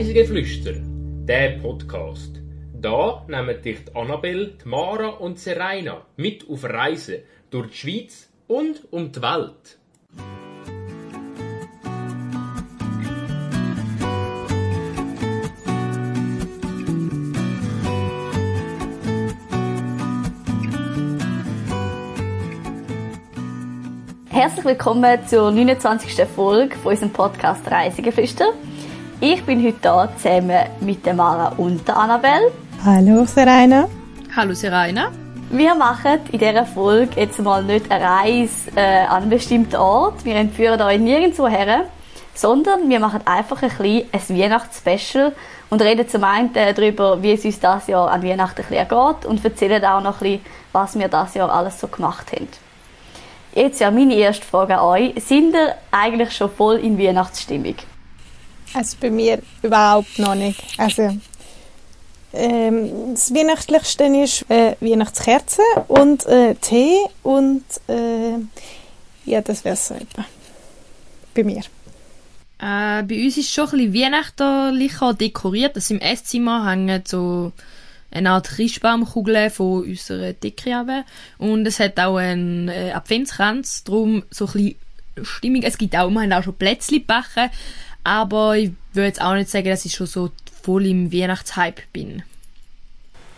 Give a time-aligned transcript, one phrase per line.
[0.00, 0.76] Reisegeflüster,
[1.28, 2.40] der Podcast.
[2.72, 7.16] Da nehmen dich die Annabelle, die Mara und Serena mit auf Reisen
[7.50, 9.78] durch die Schweiz und um die Welt.
[24.30, 26.26] Herzlich willkommen zur 29.
[26.26, 28.54] Folge von unserem Podcast Reisegeflüster.
[29.22, 32.50] Ich bin heute hier zusammen mit der Mara und der Annabelle.
[32.82, 33.86] Hallo Serena.
[34.34, 35.12] Hallo Serena.
[35.50, 40.24] Wir machen in dieser Folge jetzt mal nicht eine Reise äh, an einen bestimmten Ort.
[40.24, 41.84] Wir entführen euch nirgendwo her,
[42.34, 45.32] sondern wir machen einfach ein bisschen ein Weihnachtsspecial
[45.68, 49.26] und reden zum einen darüber, wie es uns das Jahr an Weihnachten ein bisschen geht
[49.26, 52.48] und erzählen auch noch ein bisschen, was wir das Jahr alles so gemacht haben.
[53.54, 55.12] Jetzt ja meine erste Frage an euch.
[55.22, 57.74] Sind ihr eigentlich schon voll in Weihnachtsstimmung?
[58.74, 60.62] Also bei mir überhaupt noch nicht.
[60.78, 61.16] Also
[62.32, 68.38] ähm, das Weihnachtlichste ist äh, Weihnachtskerzen und äh, Tee und äh,
[69.24, 70.24] ja, das wäre so etwa.
[71.34, 71.62] Bei mir.
[72.60, 75.74] Äh, bei uns ist schon ein bisschen weihnachtlicher dekoriert.
[75.74, 77.52] Also im Esszimmer hängen so
[78.10, 81.04] eine Art Christbaumkugel von unserer Decke
[81.38, 84.76] Und es hat auch einen äh, Adventskranz, darum so ein bisschen
[85.22, 85.62] Stimmung.
[85.62, 87.50] Es gibt auch, wir haben auch schon Plätzchen gebacken,
[88.04, 90.30] aber ich würde jetzt auch nicht sagen, dass ich schon so
[90.62, 92.22] voll im Weihnachtshype bin.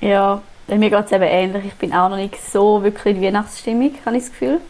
[0.01, 1.65] Ja, mir geht es eben ähnlich.
[1.67, 4.61] Ich bin auch noch nicht so wirklich in Weihnachtsstimmung, habe ich das Gefühl.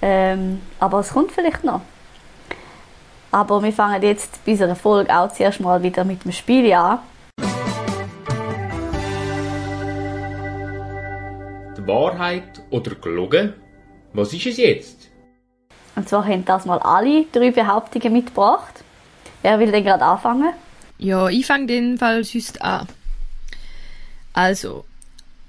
[0.00, 1.80] Ähm, aber es kommt vielleicht noch.
[3.30, 7.00] Aber wir fangen jetzt bei unserer Folge auch zuerst mal wieder mit dem Spiel an.
[11.76, 13.54] Die Wahrheit oder gelogen?
[14.14, 15.10] Was ist es jetzt?
[15.94, 18.84] Und zwar haben das mal alle drei Behauptungen mitgebracht.
[19.42, 20.52] Wer will denn gerade anfangen?
[20.98, 22.88] Ja, ich fange den Fall sonst an.
[24.32, 24.84] Also,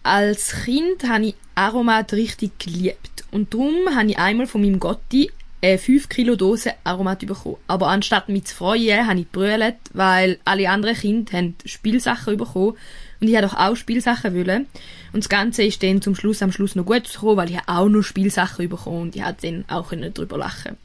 [0.04, 3.24] als Kind habe ich Aromat richtig geliebt.
[3.32, 7.58] Und darum habe ich einmal von meinem Gotti eine 5 Kilo Dose Aromat bekommen.
[7.68, 12.78] Aber anstatt mich zu freuen, habe ich brüllt, weil alle anderen Kinder haben Spielsachen bekommen
[13.20, 14.68] und ich doch auch Spielsachen wollen.
[15.12, 17.90] Und das Ganze ist dann zum Schluss am Schluss noch gut gekommen, weil ich auch
[17.90, 20.78] noch Spielsachen bekommen und ich konnte dann auch darüber lachen.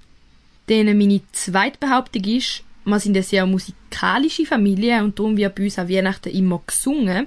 [0.67, 5.65] Dann meine zweite Behauptung ist, wir sind eine sehr musikalische Familie und darum wird bei
[5.65, 7.27] uns an Weihnachten immer gesungen.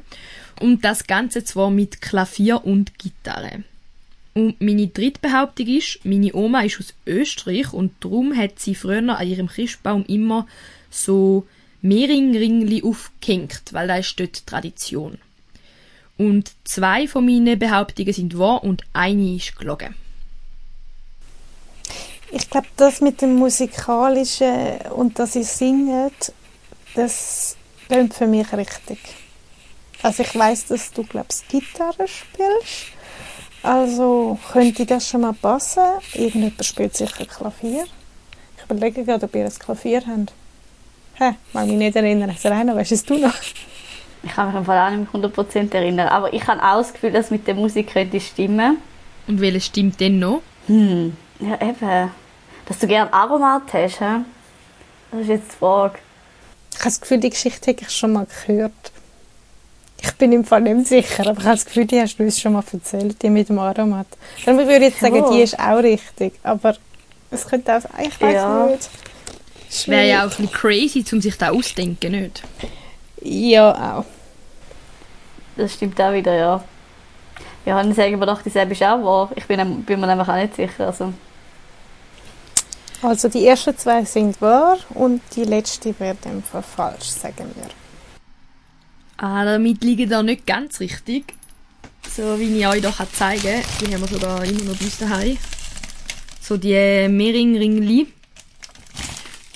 [0.59, 3.63] Und das Ganze zwar mit Klavier und Gitarre.
[4.33, 9.17] Und meine dritte Behauptung ist, meine Oma ist aus Österreich und darum hat sie früher
[9.17, 10.45] an ihrem Christbaum immer
[10.91, 11.47] so
[11.81, 15.17] Mehringringli aufgehängt, weil das ist dort Tradition.
[16.17, 19.95] Und zwei von meinen Behauptungen sind wahr und eine ist gelogen.
[22.47, 26.11] Ich glaube, das mit dem Musikalischen und dass ich singe,
[26.95, 27.57] das
[27.89, 28.99] klingt für mich richtig.
[30.01, 32.93] Also ich weiß, dass du, glaubst, Gitarre spielst.
[33.63, 35.83] Also könnte das schon mal passen.
[36.13, 37.83] Irgendjemand spielt sicher Klavier.
[38.55, 40.31] Ich überlege gerade, ob ihr ein Klavier habt.
[41.15, 41.31] Hä?
[41.51, 42.33] Mag mich nicht erinnern.
[42.39, 43.33] Serena, weißt es du noch?
[44.23, 46.07] Ich kann mich im Fall auch nicht mehr 100% erinnern.
[46.07, 48.77] Aber ich habe auch das Gefühl, dass mit der Musik könnte stimmen.
[49.27, 50.41] Und welche stimmt denn noch?
[50.67, 52.09] Hm, ja eben.
[52.67, 54.05] Dass du gerne Aromat hast, he?
[55.11, 55.99] Das ist jetzt die Frage.
[56.71, 58.91] Ich habe das Gefühl, die Geschichte habe ich schon mal gehört.
[59.99, 62.39] Ich bin im Fall nicht sicher, aber ich habe das Gefühl, die hast du uns
[62.39, 64.07] schon mal erzählt, die mit dem Aromat.
[64.45, 66.75] Dann würde ich jetzt sagen, die ist auch richtig, aber
[67.31, 68.65] es könnte auch, ich weiß ja.
[68.67, 68.89] nicht.
[69.69, 72.43] Es wäre ja auch ein bisschen crazy, um sich da auszudenken, nicht?
[73.21, 74.05] Ja, auch.
[75.55, 76.63] Das stimmt auch wieder, ja.
[77.65, 79.31] Ja, dann sagen wir doch, dieselbe ist auch wahr.
[79.35, 80.87] Ich bin, bin mir nämlich auch nicht sicher.
[80.87, 81.13] Also.
[83.01, 87.69] Also die ersten zwei sind wahr und die letzte wäre dann falsch, sagen wir.
[89.17, 91.33] Ah, damit liegen da nicht ganz richtig.
[92.15, 93.63] So wie ich euch hier zeigen kann.
[93.81, 95.37] Die haben wir sogar immer noch bei uns daheim.
[96.41, 98.07] So die Mehringringli.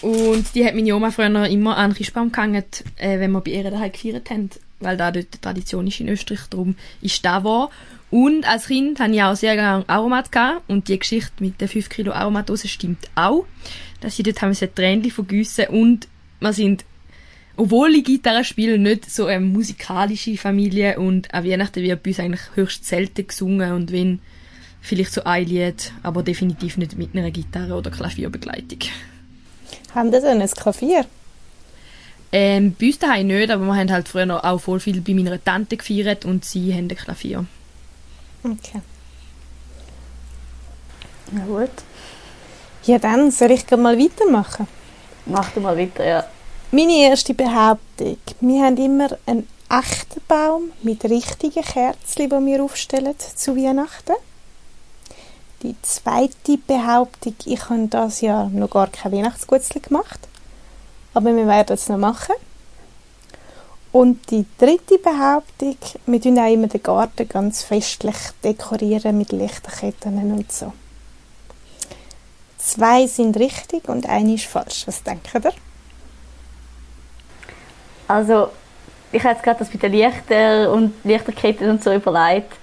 [0.01, 2.66] Und die hat meine Oma früher immer an den Christbaum gehangen,
[2.98, 4.50] äh, wenn wir bei ihr daheim gefeiert haben.
[4.80, 7.69] Weil da dort die Tradition ist in Österreich, darum ist da wahr.
[8.12, 10.69] Und als Kind hatte ich auch sehr gerne Aromat gehabt.
[10.69, 13.46] Und die Geschichte mit den 5 Kilo Aromatdose stimmt auch.
[14.02, 16.08] Dass sie dort haben wir Tränchen vergüssen und
[16.40, 16.86] wir sind
[17.58, 22.19] obwohl ich Gitarre spiele, nicht so eine musikalische Familie und an Weihnachten wird bei uns
[22.19, 24.19] eigentlich höchst selten gesungen und wenn
[24.81, 28.80] vielleicht so ein Lied, aber definitiv nicht mit einer Gitarre oder Klavierbegleitung.
[29.94, 31.06] Haben Sie denn ein Klavier?
[32.31, 35.44] Ähm, bei uns daheim nicht, aber wir haben halt früher auch voll viel bei meiner
[35.44, 37.46] Tante gefeiert und sie haben ein Klavier.
[38.44, 38.82] Okay.
[41.32, 41.70] Na gut.
[42.84, 44.68] Ja dann, soll ich mal weitermachen?
[45.26, 46.26] Mach du mal weiter, ja.
[46.72, 48.18] Meine erste Behauptung.
[48.40, 54.16] Wir haben immer einen echten Baum mit richtigen Kerzen, die wir aufstellen zu Weihnachten.
[55.62, 60.20] Die zweite Behauptung, ich habe das Jahr noch gar kein Weihnachtsgutzli gemacht.
[61.14, 62.36] Aber wir werden es noch machen.
[63.92, 70.32] Und die dritte Behauptung, wir tun auch immer den Garten ganz festlich dekorieren mit Lichterketten
[70.32, 70.72] und so.
[72.58, 74.88] Zwei sind richtig und eine ist falsch.
[74.88, 75.52] Was denkt ihr?
[78.08, 78.50] Also,
[79.12, 82.54] ich habe jetzt gerade das mit den Lichtern und Lichterketten und so überlegt.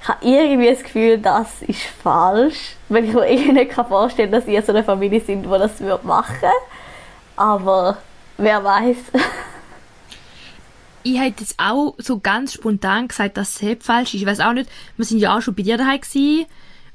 [0.00, 4.48] Ich habe irgendwie das Gefühl, das ist falsch, weil ich mir nicht vorstellen kann, dass
[4.48, 6.54] ihr so eine Familie sind, die das machen würde.
[7.34, 7.96] Aber
[8.36, 8.96] wer weiß.
[11.02, 14.20] ich hätte jetzt auch so ganz spontan gesagt, dass es falsch ist.
[14.20, 16.46] Ich weiß auch nicht, wir sind ja auch schon bei dir daheim gewesen,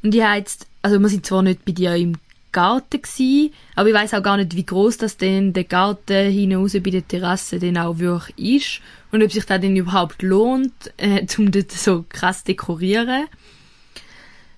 [0.03, 2.17] und ich jetzt, also wir sind zwar nicht bei dir im
[2.51, 6.73] Garten gewesen, aber ich weiß auch gar nicht, wie groß das denn der Garten hinaus
[6.73, 11.25] bei der Terrasse denn auch wirklich ist und ob sich das denn überhaupt lohnt, äh,
[11.37, 13.27] um dort so krass dekorieren.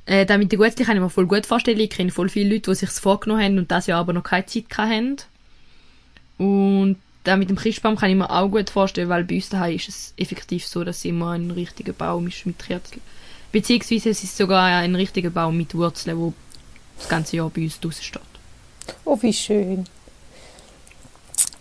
[0.08, 1.80] Äh, damit der Gutzli kann ich mir voll gut vorstellen.
[1.80, 4.46] Ich kenne voll viele Leute, die sich vorgenommen haben und das Jahr aber noch keine
[4.46, 5.18] Zeit hatten.
[6.38, 9.76] Und da mit dem Christbaum kann ich mir auch gut vorstellen, weil bei uns daheim
[9.76, 13.02] ist es effektiv so, dass immer ein richtiger Baum ist mit Kerzen.
[13.52, 16.34] Beziehungsweise es ist sogar ein richtiger Baum mit Wurzeln, wo
[16.98, 18.22] das ganze Jahr bei uns draußen steht.
[19.04, 19.86] Oh, wie schön.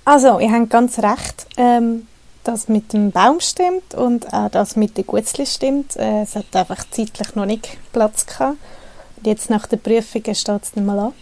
[0.04, 1.46] Also, ihr habt ganz recht.
[1.56, 2.06] Ähm,
[2.44, 5.96] das mit dem Baum stimmt und auch das mit den Gutzli stimmt.
[5.96, 8.58] Äh, es hat einfach zeitlich noch nicht Platz gehabt.
[9.16, 11.12] Und jetzt nach der Prüfung steht es nicht mal an.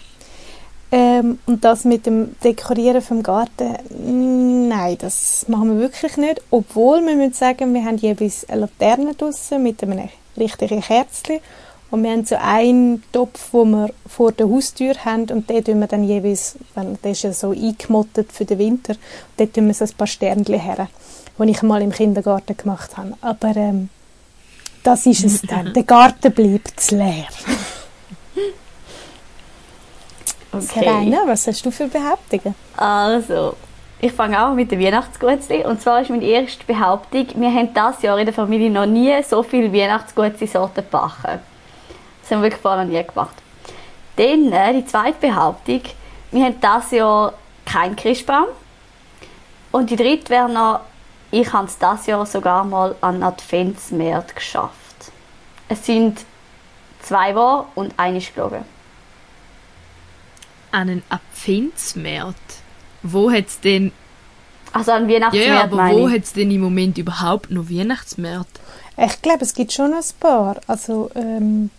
[0.95, 6.43] Ähm, und das mit dem Dekorieren vom Garten, nein, das machen wir wirklich nicht.
[6.51, 11.41] Obwohl, wir müssen sagen, wir haben jeweils eine Laterne draussen mit einem richtigen Kerzchen
[11.91, 15.81] und wir haben so einen Topf, wo wir vor der Haustür haben und den tun
[15.81, 19.01] wir dann jeweils, der ist ja so eingemottet für den Winter, und
[19.39, 20.89] dort tun wir so ein paar Sternchen her,
[21.39, 23.15] die ich mal im Kindergarten gemacht habe.
[23.23, 23.89] Aber ähm,
[24.83, 25.73] das ist es dann.
[25.75, 27.29] Der Garten bleibt leer.
[30.53, 30.85] Okay.
[30.85, 32.55] Serena, was hast du für Behauptungen?
[32.77, 33.57] Also,
[34.01, 35.65] ich fange auch mit dem Weihnachtsgutzli.
[35.65, 39.23] Und zwar ist meine erste Behauptung, wir haben dieses Jahr in der Familie noch nie
[39.23, 41.41] so viele Weihnachtsgutzli-Sorten gebacken.
[42.21, 43.37] Das haben wir wirklich vorher noch nie gemacht.
[44.17, 45.83] Dann äh, die zweite Behauptung,
[46.31, 47.33] wir haben dieses Jahr
[47.65, 48.47] keinen Christbaum.
[49.71, 50.81] Und die dritte wäre noch,
[51.31, 54.73] ich habe es dieses Jahr sogar mal an Adventsmärz geschafft.
[55.69, 56.25] Es sind
[57.01, 58.65] zwei wahr und eine ist gelogen.
[60.73, 62.35] An einen Adventsmärz?
[63.03, 63.93] Wo hat's denn...
[64.73, 66.15] Also an Ja, Weihnachtsmärz ja, aber meine wo ich.
[66.15, 68.47] hat's denn im Moment überhaupt noch Weihnachtsmärz?
[68.97, 70.57] Ich glaube, es gibt schon ein paar.
[70.67, 71.71] Also, ähm,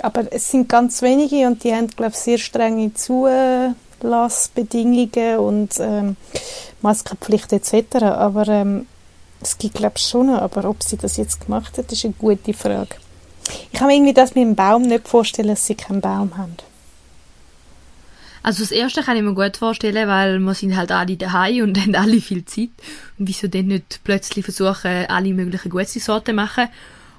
[0.00, 6.16] aber es sind ganz wenige und die haben, glaube ich, sehr strenge Zulassbedingungen und ähm,
[6.82, 7.96] Maskenpflicht etc.
[8.02, 8.86] Aber ähm,
[9.42, 10.40] es gibt, glaube ich, schon noch.
[10.40, 12.96] Aber ob sie das jetzt gemacht hat, ist eine gute Frage.
[13.72, 16.56] Ich kann mir irgendwie das mit dem Baum nicht vorstellen, dass sie keinen Baum haben.
[18.42, 21.78] Also das erste kann ich mir gut vorstellen, weil wir sind halt alle daheim und
[21.80, 22.70] haben alle viel Zeit.
[23.18, 26.68] Und wieso denn nicht plötzlich versuchen, alle möglichen gute Sorten machen?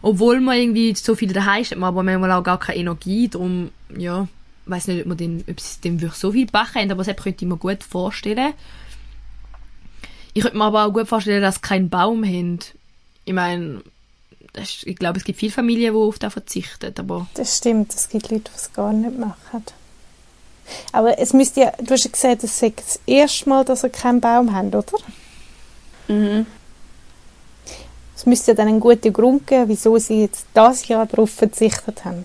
[0.02, 3.28] Obwohl man irgendwie so viele daheim ist, hat man aber manchmal auch gar keine Energie.
[3.28, 4.28] Darum, ja,
[4.66, 7.16] weiß nicht, ob man den, ob sie dem wirklich so viel backen haben, aber das
[7.16, 8.54] könnte ich mir gut vorstellen.
[10.34, 12.60] Ich könnte mir aber auch gut vorstellen, dass sie keinen Baum haben.
[13.26, 13.82] Ich meine,
[14.54, 18.10] ist, ich glaube, es gibt viele Familien, die auf das verzichten, aber Das stimmt, es
[18.10, 19.64] gibt Leute, die es gar nicht machen.
[20.92, 23.90] Aber es müsste ja, du hast ja gesagt, es sei das erste Mal, dass sie
[23.90, 24.86] keinen Baum haben, oder?
[26.08, 26.46] Mhm.
[28.16, 32.06] Es müsste ja dann einen guten Grund geben, wieso sie jetzt das Jahr darauf verzichtet
[32.06, 32.24] haben.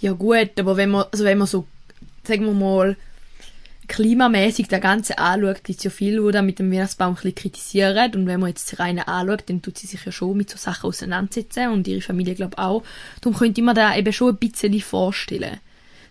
[0.00, 1.64] Ja gut, aber wenn man, also wenn man so,
[2.24, 2.96] sagen wir mal,
[3.88, 7.34] klimamäßig das Ganze anschaut, gibt es ja viele, die da mit dem Weihnachtsbaum ein bisschen
[7.34, 8.14] kritisieren.
[8.14, 10.56] Und wenn man jetzt die Reine anschaut, dann tut sie sich ja schon mit so
[10.56, 12.84] Sachen auseinandersetzen und ihre Familie glaube auch.
[13.20, 15.58] Darum könnte man da eben schon ein bisschen vorstellen.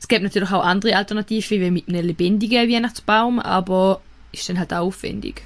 [0.08, 4.00] Es gibt natürlich auch andere Alternativen, wie mit einem lebendigen Weihnachtsbaum, aber
[4.32, 5.42] ist dann halt auch aufwendig.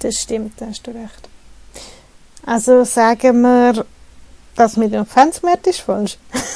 [0.00, 1.26] Das stimmt, da hast du recht.
[2.44, 3.86] Also sagen wir,
[4.56, 6.18] das mit dem Fansmarkt ist falsch.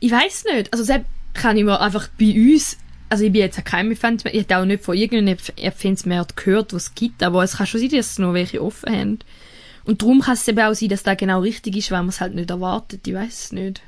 [0.00, 0.70] Ich weiß nicht.
[0.74, 2.76] Also selbst kann ich mir einfach bei uns,
[3.08, 5.38] also ich bin jetzt kein Fan, ich hätte auch nicht von irgendeinem
[5.74, 8.94] Fansmarkt gehört, was es gibt, aber es kann schon sein, dass es noch welche offen
[8.94, 9.18] haben.
[9.86, 12.20] Und darum kann es eben auch sein, dass das genau richtig ist, weil man es
[12.20, 13.08] halt nicht erwartet.
[13.08, 13.80] Ich weiß es nicht.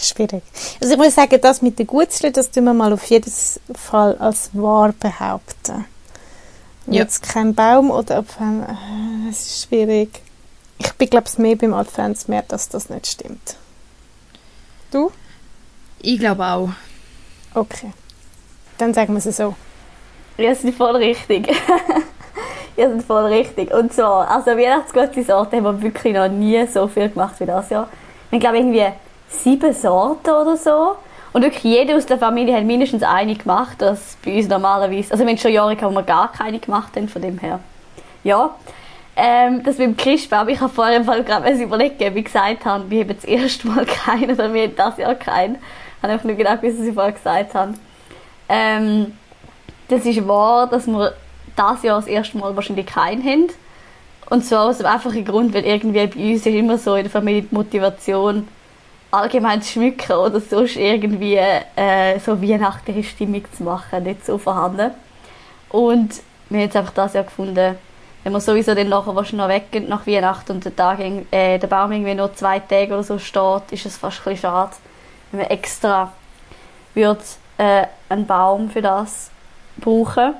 [0.00, 0.42] Schwierig.
[0.80, 3.32] Also ich muss sagen, das mit den Gutzli, das tun wir mal auf jeden
[3.74, 5.86] Fall als wahr behaupten.
[6.86, 7.02] Ja.
[7.02, 10.22] Jetzt kein Baum oder ob ein, äh, es ist schwierig.
[10.78, 13.56] Ich bin glaube ich mehr beim Adventsmärz, dass das nicht stimmt.
[14.90, 15.12] Du?
[16.00, 16.70] Ich glaube auch.
[17.54, 17.92] Okay.
[18.78, 19.54] Dann sagen wir es so.
[20.38, 21.48] Ihr seid voll richtig.
[22.76, 23.72] Ihr seid voll richtig.
[23.74, 27.68] Und zwar, also Weihnachtsgute Sorte haben wir wirklich noch nie so viel gemacht wie das
[27.70, 27.88] Jahr.
[28.30, 28.86] Ich glaube irgendwie
[29.28, 30.96] sieben Sorten oder so.
[31.32, 35.24] Und wirklich jede aus der Familie hat mindestens eine gemacht, das bei uns normalerweise, also
[35.24, 37.60] wir haben schon Jahre gehabt, wo wir gar keine gemacht haben, von dem her.
[38.24, 38.50] Ja.
[39.14, 43.00] Ähm, das mit dem Christbaum, ich habe im Fall gerade überlegen, wie gesagt habe, wir
[43.00, 45.56] haben das erste Mal keinen oder wir haben das Jahr keinen.
[45.56, 47.78] Ich habe einfach nur gedacht, wie sie vorher gesagt haben.
[48.48, 49.12] Ähm,
[49.88, 51.14] das ist wahr, dass wir
[51.56, 53.48] das Jahr das erste Mal wahrscheinlich keinen haben.
[54.30, 57.10] Und zwar aus dem einfachen Grund, weil irgendwie bei uns ist immer so in der
[57.10, 58.46] Familie die Motivation,
[59.10, 64.90] allgemein zu schmücken oder sonst irgendwie äh, so weihnachtliche Stimmung zu machen, nicht so vorhanden.
[65.70, 67.76] Und wir haben jetzt einfach das Jahr gefunden,
[68.24, 71.66] wenn wir sowieso dann nachher wahrscheinlich noch weggehen nach Weihnachten und der, Tag, äh, der
[71.66, 74.72] Baum irgendwie nur zwei Tage oder so steht, ist es fast ein bisschen schade,
[75.30, 76.12] wenn wir extra
[76.94, 77.20] würde,
[77.58, 79.30] äh, einen Baum für das
[79.78, 80.34] brauchen.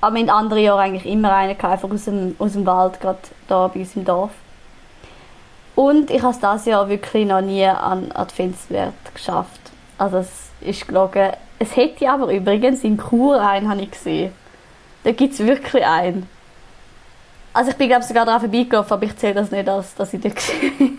[0.00, 3.18] Aber wir haben andere Jahre eigentlich immer einen einfach aus dem, aus dem Wald, gerade
[3.48, 4.30] da bei uns im Dorf.
[5.76, 9.60] Und ich habe es dieses Jahr wirklich noch nie an Adventswert geschafft.
[9.98, 10.30] Also es
[10.60, 11.32] ist gelogen.
[11.58, 14.32] Es hätte aber übrigens in Chur einen, habe ich gesehen.
[15.04, 16.28] Da gibt es wirklich einen.
[17.52, 20.20] Also ich bin glaube sogar daran vorbeigelaufen, aber ich zähle das nicht als, dass ich
[20.20, 20.98] den gesehen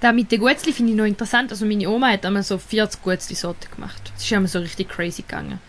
[0.00, 1.50] Da mit den Gutzli finde ich noch interessant.
[1.50, 4.10] Also meine Oma hat einmal so 40 Gutzli-Sorten gemacht.
[4.14, 5.60] Das ist einmal so richtig crazy gegangen.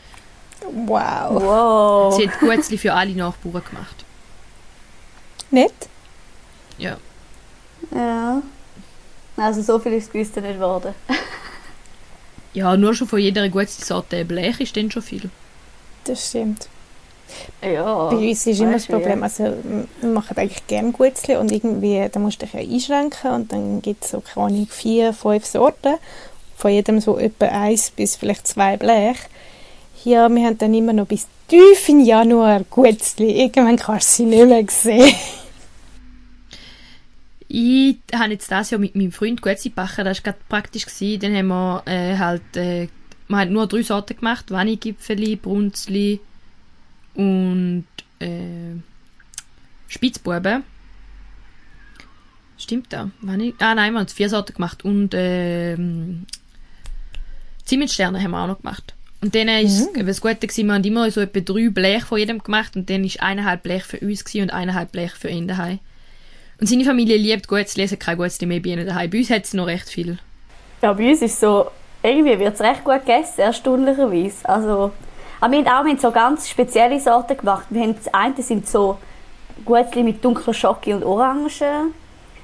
[0.61, 1.41] Wow.
[1.41, 2.15] Wow.
[2.15, 4.05] Sie hat Gutzli für alle Nachbarn gemacht.
[5.51, 5.73] Nett?
[6.77, 6.97] Ja.
[7.91, 8.41] Ja.
[9.37, 10.93] Also so viel ist es gewiss nicht geworden.
[12.53, 15.29] Ja, nur schon von jeder Gutzli-Sorte Blech ist dann schon viel.
[16.05, 16.67] Das stimmt.
[17.61, 18.09] Ja.
[18.09, 19.53] Bei uns ist immer das Problem, also
[19.99, 23.81] wir machen eigentlich gerne Gutzli und irgendwie, da musst du dich ja einschränken und dann
[23.83, 25.97] gibt es so, keine Ahnung, vier, fünf Sorten,
[26.55, 29.17] von jedem so etwa eins bis vielleicht zwei Blech.
[30.03, 33.39] Ja, wir haben dann immer noch bis tief in Januar Gutzli.
[33.39, 35.15] Irgendwann kannst du sie nicht mehr sehen.
[37.47, 40.85] Ich habe jetzt das Jahr mit meinem Freund Gutzli gebacken, das war gerade praktisch.
[40.85, 41.19] Gewesen.
[41.21, 42.87] Dann haben wir äh, halt, äh,
[43.27, 46.19] wir haben nur drei Sorten gemacht, Vanigipfeli, Brunzli
[47.15, 47.85] und
[48.19, 48.75] äh,
[49.87, 50.63] Spitzbuben.
[52.57, 53.11] Stimmt da?
[53.21, 56.25] Vanig ah nein, wir haben vier Sorten gemacht und ähm,
[57.65, 58.93] Zimtsterne haben wir auch noch gemacht.
[59.21, 60.05] Und dann ist mhm.
[60.05, 63.03] das Gute gewesen, wir haben immer so etwa drei Blech von jedem gemacht und dann
[63.03, 65.79] ist eineinhalb Blech für uns und eineinhalb Blech für ihn daheim.
[66.59, 69.09] Und seine Familie liebt Gutzli, es hat kein Gutzli mehr bei ihnen daheim.
[69.09, 70.17] Bei uns hat es noch recht viel.
[70.81, 71.67] Ja, bei uns ist so,
[72.01, 74.47] irgendwie wird es recht gut gegessen, erstaunlicherweise.
[74.47, 74.91] Also,
[75.39, 77.67] aber wir haben auch wir haben so ganz spezielle Sorten gemacht.
[77.69, 78.97] Wir haben, das eine sind so
[79.65, 81.91] Gutzli mit dunkler Schocke und Orange.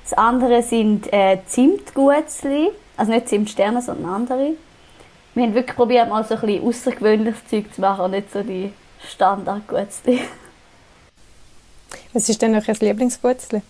[0.03, 2.70] Das andere sind äh, Zimtgutzli.
[2.96, 4.53] Also nicht Zimtsterne, sondern andere.
[5.34, 8.43] Wir haben wirklich probiert, mal so ein bisschen außergewöhnliches Zeug zu machen und nicht so
[8.43, 8.72] die
[9.10, 10.20] Standardgutzli.
[12.13, 13.63] Was ist denn euer Lieblingsgutzli?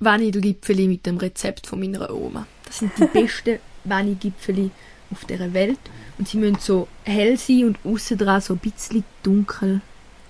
[0.00, 2.46] Vanillegipfeli mit dem Rezept von meiner Oma.
[2.64, 4.70] Das sind die besten Vanillegipfeli
[5.12, 5.78] auf der Welt.
[6.18, 9.80] Und sie müssen so hell sein und außen dran so ein bisschen dunkel.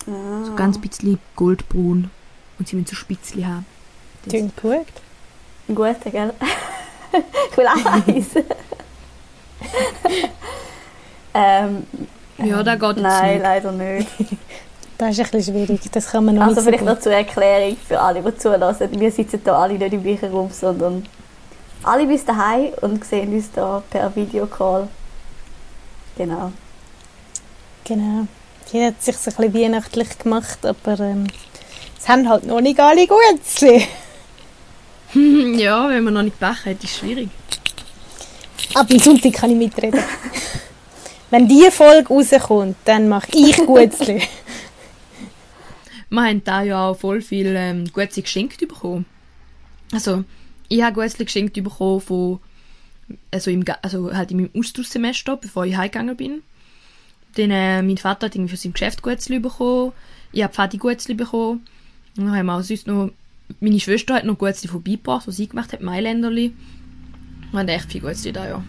[0.07, 0.45] Ah.
[0.45, 2.11] So ganz bisschen goldbraun.
[2.59, 3.65] Und sie müssen so Spitzli haben.
[4.25, 4.87] Das- Klingt gut.
[5.69, 6.33] Ein guter, gell?
[7.50, 8.27] ich will auch eins.
[11.35, 11.87] ähm,
[12.39, 13.43] Ja, da geht jetzt nein, nicht.
[13.43, 14.09] leider nicht.
[15.00, 15.80] Das ist ein bisschen schwierig.
[15.92, 16.88] Das kann man noch Also vielleicht gut.
[16.88, 19.00] noch zur Erklärung für alle, die zulassen.
[19.00, 21.07] Wir sitzen hier alle nicht im gleichen Raum, sondern
[21.83, 24.88] alle bis daheim und sehen uns hier per Videocall.
[26.19, 26.52] Genau.
[27.85, 28.26] Genau.
[28.71, 31.28] Jeder hat sich so ein bisschen weihnachtlich gemacht, aber ähm,
[31.99, 33.87] es haben halt noch nicht alle Gutzli.
[35.59, 37.30] ja, wenn man noch nicht backen hat, ist es schwierig.
[38.75, 39.99] Aber am Sonntag kann ich mitreden.
[41.30, 44.21] Wenn diese Folge rauskommt, dann mache ich Gutzli.
[46.11, 49.07] Wir haben da ja auch voll viel ähm, Gutzli geschenkt bekommen.
[49.93, 50.25] Also,
[50.69, 52.40] ich habe Gutzli geschenkt bekommen von,
[53.31, 56.43] also, im, also halt in meinem Austauschsemester, bevor ich heimgegangen bin.
[57.37, 59.93] Dann, äh, mein Vater hat irgendwie für sein Geschäft Gutzli bekommen.
[60.33, 61.67] Ich habe Pfadi Gutzli bekommen.
[62.17, 63.12] Und dann haben wir auch sonst noch,
[63.61, 66.55] meine Schwester hat noch Gutzli vorbeigebracht, was sie gemacht hat, Mailänderli.
[67.52, 68.64] Wir haben echt viel Gutzli da, ja.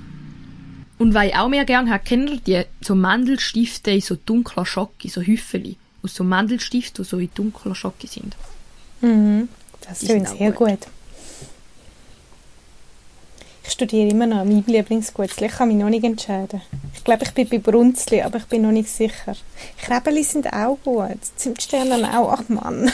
[0.99, 4.67] Und was ich auch mehr gerne habe, kennt ihr die so Mandelstifte in so dunkler
[4.67, 5.77] Schocke, so Hüffeli.
[6.03, 8.35] Aus so Mandelstiften, die so in dunkler Schocke sind.
[9.01, 9.49] Mhm.
[9.87, 10.67] Das Die sind klingt sehr gut.
[10.69, 10.87] gut.
[13.63, 15.45] Ich studiere immer noch mein Lieblingsgutzli.
[15.47, 16.61] Ich kann mich noch nicht entscheiden.
[16.95, 19.35] Ich glaube, ich bin bei Brunzli, aber ich bin noch nicht sicher.
[19.81, 21.17] Krebeli sind auch gut.
[21.35, 22.33] Zimtsterne auch.
[22.33, 22.91] Ach Mann.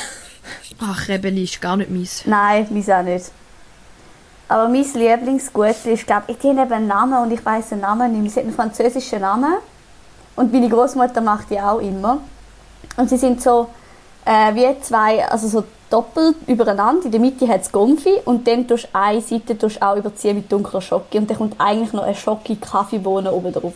[0.80, 2.24] Ach, Rebelli ist gar nicht meins.
[2.26, 3.26] Nein, meins auch nicht.
[4.50, 7.80] Aber mein Lieblingsgutli ist, glaube ich, die haben eben einen Namen und ich weiß den
[7.82, 8.32] Namen nicht mehr.
[8.32, 9.56] Sie hat einen französischen Namen.
[10.36, 12.22] Und meine Großmutter macht die auch immer.
[12.98, 13.68] Und sie sind so
[14.26, 17.06] äh, wie zwei, also so doppelt übereinander.
[17.06, 20.36] In der Mitte hat es Gomfi und dann tust du eine Seite tust auch überziehen
[20.36, 23.74] mit dunkler Schocke und dann kommt eigentlich noch eine Schocke Kaffeebohnen oben drauf.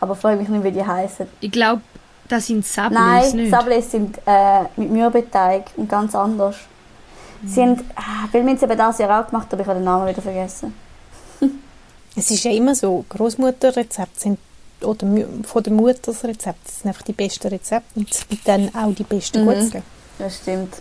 [0.00, 1.26] Aber ich frage mich nicht, wie die heißen.
[1.40, 1.82] Ich glaube,
[2.28, 3.54] das sind Sablés Nein, nicht.
[3.54, 6.56] Sablés sind äh, mit Mürbeteig und ganz anders.
[7.44, 9.84] Sie haben, ah, weil wir es eben das Jahr auch gemacht aber ich habe den
[9.84, 10.74] Namen wieder vergessen.
[12.18, 14.38] Es ist ja immer so, Großmutterrezepte sind
[14.82, 15.06] oder
[15.44, 18.08] von der Mutter das Rezept das sind einfach die besten Rezepte und
[18.44, 19.46] dann auch die besten Mhm.
[19.46, 19.82] Wurzeln.
[20.18, 20.74] Das stimmt.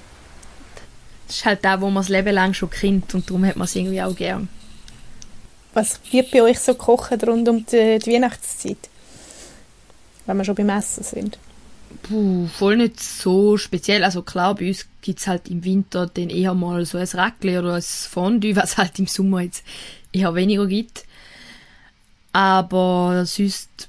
[1.28, 3.66] Das ist halt da, wo man das Leben lang schon kennt und darum hat man
[3.66, 4.48] es irgendwie auch gern.
[5.74, 8.78] Was wird bei euch so gekocht rund um die, die Weihnachtszeit?
[10.26, 11.38] Wenn wir schon beim Essen sind.
[12.04, 14.04] Puh, voll nicht so speziell.
[14.04, 17.60] Also klar, bei uns gibt es halt im Winter dann eher mal so ein Raclette
[17.60, 19.64] oder ein Fondue, was halt im Sommer jetzt
[20.12, 21.06] eher weniger gibt.
[22.36, 23.88] Aber sonst,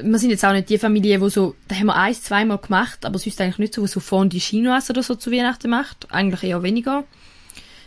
[0.00, 3.04] wir sind jetzt auch nicht die Familie, wo so, da haben wir eins, zweimal gemacht,
[3.04, 6.10] aber sonst eigentlich nicht so, wo so Fondue Chinoise oder so zu Weihnachten macht.
[6.10, 7.04] Eigentlich eher weniger.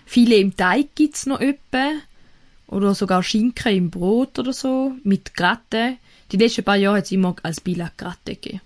[0.05, 1.93] Viele im Teig gibt's noch öppe.
[2.67, 4.91] Oder sogar Schinken im Brot oder so.
[5.03, 5.95] Mit Gratte.
[6.31, 8.61] Die letzten paar Jahre hat es immer als Beilage Gratte gegeben.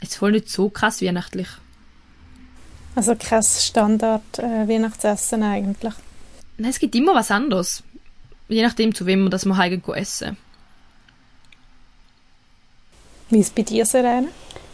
[0.00, 1.48] Jetzt voll nicht so krass weihnachtlich.
[2.94, 5.94] Also kein Standard äh, Weihnachtsessen eigentlich.
[6.58, 7.82] Nein, es gibt immer was anderes.
[8.48, 10.36] Je nachdem, zu wem man das mal heim essen.
[13.30, 14.28] Wie ist es bei dir, Serena?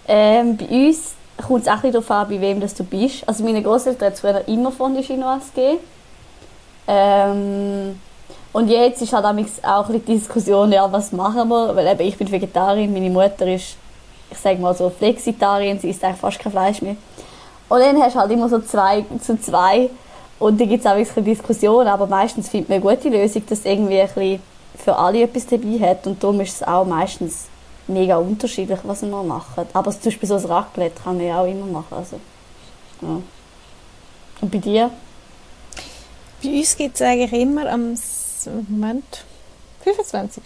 [0.08, 1.14] Ähm, bei uns
[1.46, 3.26] kommt es auch ein darauf an, bei wem das du bist.
[3.28, 5.78] Also meine Großeltern hat es früher immer von der Chinoise gegeben.
[6.88, 8.00] Ähm,
[8.52, 11.76] und jetzt ist halt amigs auch die Diskussion, ja, was machen wir?
[11.76, 13.76] Weil eben, ich bin Vegetarierin, meine Mutter ist,
[14.30, 16.96] ich sage mal so, Flexitarierin, sie isst eigentlich fast kein Fleisch mehr.
[17.68, 19.90] Und dann hast du halt immer so zwei zu zwei.
[20.40, 23.44] Und da gibt es auch ein bisschen Diskussionen, aber meistens findet man eine gute Lösung,
[23.46, 24.42] dass irgendwie ein bisschen
[24.82, 26.06] für alle etwas dabei hat.
[26.06, 27.44] Und darum ist es auch meistens
[27.86, 29.66] mega unterschiedlich, was wir machen.
[29.74, 31.94] Aber zum Beispiel so ein Raclette kann man ja auch immer machen.
[31.94, 32.18] Also,
[33.02, 33.20] ja.
[34.40, 34.90] Und bei dir?
[36.42, 37.94] Bei uns gibt es eigentlich immer am
[38.68, 39.24] Moment,
[39.84, 40.42] 25.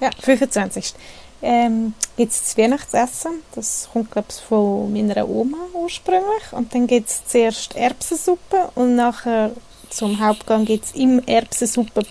[0.00, 0.92] Ja, 25.
[1.40, 3.42] Ähm, gibt es das Weihnachtsessen.
[3.54, 6.52] Das kommt, glaube ich, von meiner Oma ursprünglich.
[6.52, 9.52] Und dann gibt es zuerst Erbsensuppe und nachher
[9.90, 12.02] zum Hauptgang gibt es im Erbsensuppe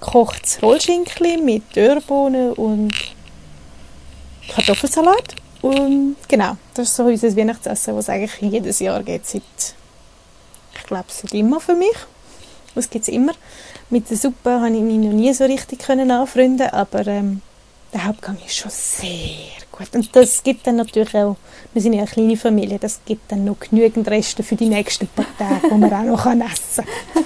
[0.00, 2.92] gekochtes Rollschinkli mit Dörrbohnen und
[4.48, 5.36] Kartoffelsalat.
[5.62, 9.26] Und genau, das ist so unser Weihnachtsessen, was eigentlich jedes Jahr gibt.
[9.26, 9.42] Seit,
[10.74, 11.96] ich glaube, seit immer für mich.
[12.74, 13.32] Das gibt es immer.
[13.90, 17.42] Mit der Suppe habe ich mich noch nie so richtig anfreunden, aber ähm,
[17.92, 19.20] der Hauptgang ist schon sehr
[19.70, 19.94] gut.
[19.94, 21.36] Und das gibt dann natürlich auch,
[21.72, 25.08] wir sind ja eine kleine Familie, das gibt dann noch genügend Reste für die nächsten
[25.08, 27.24] paar Tage, die man auch noch essen kann.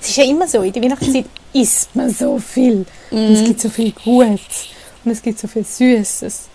[0.00, 2.86] es ist ja immer so, in der Weihnachtszeit isst man so viel.
[3.10, 4.66] Und es gibt so viel Gutes.
[5.04, 6.48] Und es gibt so viel Süßes.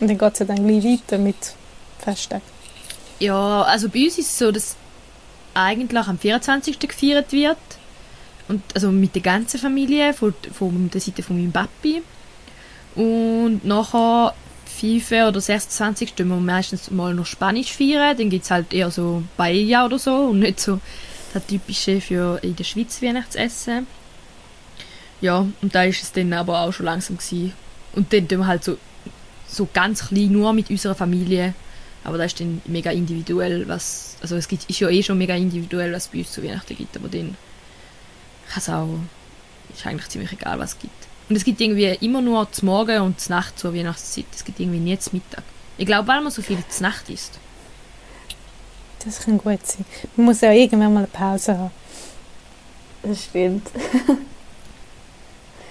[0.00, 1.36] Und dann geht es ja dann gleich weiter mit
[1.98, 2.42] Festtagen.
[3.20, 4.76] Ja, also bei uns ist es so, dass
[5.54, 6.78] eigentlich am 24.
[6.78, 7.58] gefeiert wird.
[8.48, 12.02] Und, also mit der ganzen Familie, von, von der Seite von meinem Papi.
[12.94, 14.34] Und nachher
[14.80, 15.12] 5.
[15.28, 16.14] oder 26.
[16.14, 18.16] tun wir meistens mal noch Spanisch feiern.
[18.16, 20.80] Dann gibt es halt eher so Paella oder so und nicht so
[21.34, 23.86] das typische für in der Schweiz Weihnachtsessen.
[25.20, 27.52] Ja, und da ist es dann aber auch schon langsam gewesen.
[27.94, 28.78] Und dann tun wir halt so,
[29.46, 31.54] so ganz klein nur mit unserer Familie
[32.04, 35.34] aber das ist dann mega individuell, was, also es gibt, ist ja eh schon mega
[35.34, 37.36] individuell, was bei uns zu Weihnachten gibt, aber dann
[38.48, 38.88] kann es auch,
[39.74, 41.06] ist eigentlich ziemlich egal, was es gibt.
[41.28, 44.60] Und es gibt irgendwie immer nur zum Morgen und zur Nacht zur Weihnachtszeit, es gibt
[44.60, 45.44] irgendwie nie zum Mittag.
[45.76, 47.38] Ich glaube, weil man so viel zur Nacht isst.
[49.04, 49.84] Das kann gut sein.
[50.16, 51.70] Man muss ja irgendwann mal eine Pause haben.
[53.02, 53.68] Das stimmt.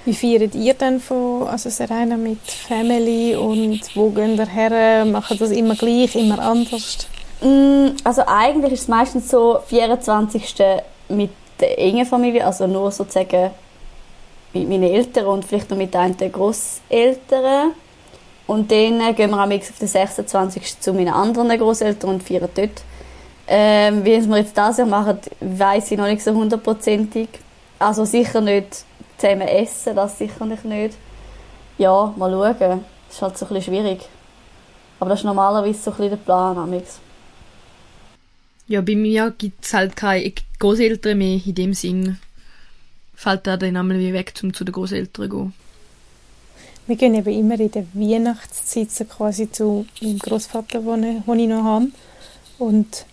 [0.05, 5.03] Wie feiert ihr denn von, also Serena mit Family und wo gehen ihr her?
[5.03, 7.07] Machen das immer gleich, immer anders?
[7.41, 10.55] Mm, Also eigentlich ist es meistens so 24.
[11.09, 13.51] mit der engen Familie, also nur sozusagen
[14.53, 17.73] mit meinen Eltern und vielleicht noch mit einem der Großeltern.
[18.47, 20.79] Und dann gehen wir am auf den 26.
[20.79, 22.83] zu meinen anderen Großeltern und feiern dort.
[23.49, 27.29] Ähm, wie wir jetzt das Jahr machen, weiß ich noch nicht so hundertprozentig.
[27.79, 28.83] Also sicher nicht
[29.17, 30.65] zusammen essen, das sicher nicht.
[30.65, 30.95] nicht.
[31.77, 32.85] Ja, mal schauen.
[33.07, 34.09] Das ist halt so ein bisschen schwierig.
[34.99, 36.57] Aber das ist normalerweise so ein bisschen der Plan.
[36.57, 36.99] Amix.
[38.67, 42.17] Ja, bei mir gibt es halt keine Großeltern mehr in dem Sinn.
[43.15, 45.53] Fällt da dann einmal weg, um zu den Großeltern zu gehen.
[46.85, 51.63] Wir gehen eben immer in der Weihnachtszeit so quasi zu meinem Großvater, den ich noch
[51.63, 51.87] habe.
[52.59, 53.05] Und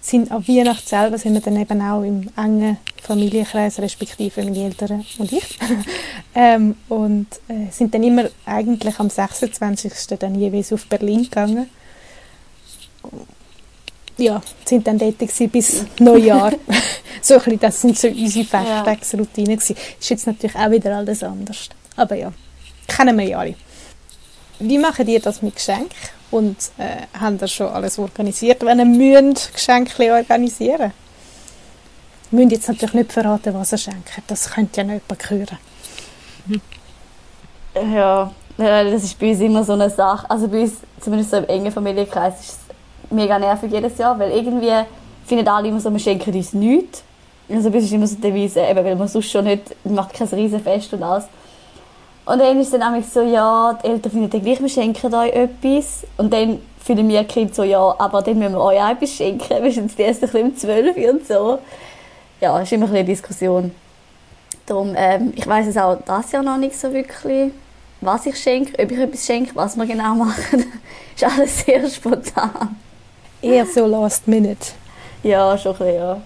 [0.00, 5.04] sind an Weihnachten selber sind wir dann eben auch im engen Familienkreis, respektive meine Eltern
[5.18, 5.58] und ich.
[6.34, 10.18] ähm, und äh, sind dann immer eigentlich am 26.
[10.18, 11.68] dann jeweils auf Berlin gegangen.
[14.16, 16.52] Ja, sind dann dort gewesen bis Neujahr.
[17.20, 19.76] so ein bisschen, das sind so unsere Festtagsroutinen gewesen.
[19.98, 21.68] Ist jetzt natürlich auch wieder alles anders.
[21.96, 22.32] Aber ja,
[22.86, 23.54] kennen wir ja alle.
[24.60, 25.90] Wie machen ihr das mit Geschenk?
[26.30, 30.92] Und äh, haben das schon alles organisiert, wenn ihr müsst Geschenke organisieren
[32.32, 34.10] Ihr müsst jetzt natürlich nicht verraten, was ihr schenkt.
[34.26, 35.58] Das könnte ja nicht jemand hören.
[37.94, 40.28] Ja, äh, das ist bei uns immer so eine Sache.
[40.28, 42.58] Also bei uns, zumindest so im engen Familienkreis, ist es
[43.14, 44.72] mega nervig jedes Jahr, weil irgendwie
[45.26, 47.02] finden alle immer so, wir schenken uns nichts.
[47.48, 50.14] Also uns ist immer so die Devise, eben, weil man sonst schon nicht, man macht
[50.14, 51.24] kein Riesenfest und alles.
[52.26, 55.32] Und dann ist es dann so, ja, die Eltern finden dann gleich, wir schenken euch
[55.32, 56.06] etwas.
[56.16, 59.48] Und dann finden wir Kinder so, ja, aber dann müssen wir euch auch etwas schenken.
[59.62, 61.58] Wir sind jetzt erst ein um 12 und so.
[62.40, 63.72] Ja, ist immer ein eine Diskussion.
[64.66, 67.52] Darum, ähm, ich weiß es auch das Jahr noch nicht so wirklich,
[68.00, 70.64] was ich schenke, ob ich etwas schenke, was wir genau machen.
[71.14, 72.76] ist alles sehr spontan.
[73.44, 74.72] Eher so last minute.
[75.22, 76.22] Ja, schon ein bisschen, ja.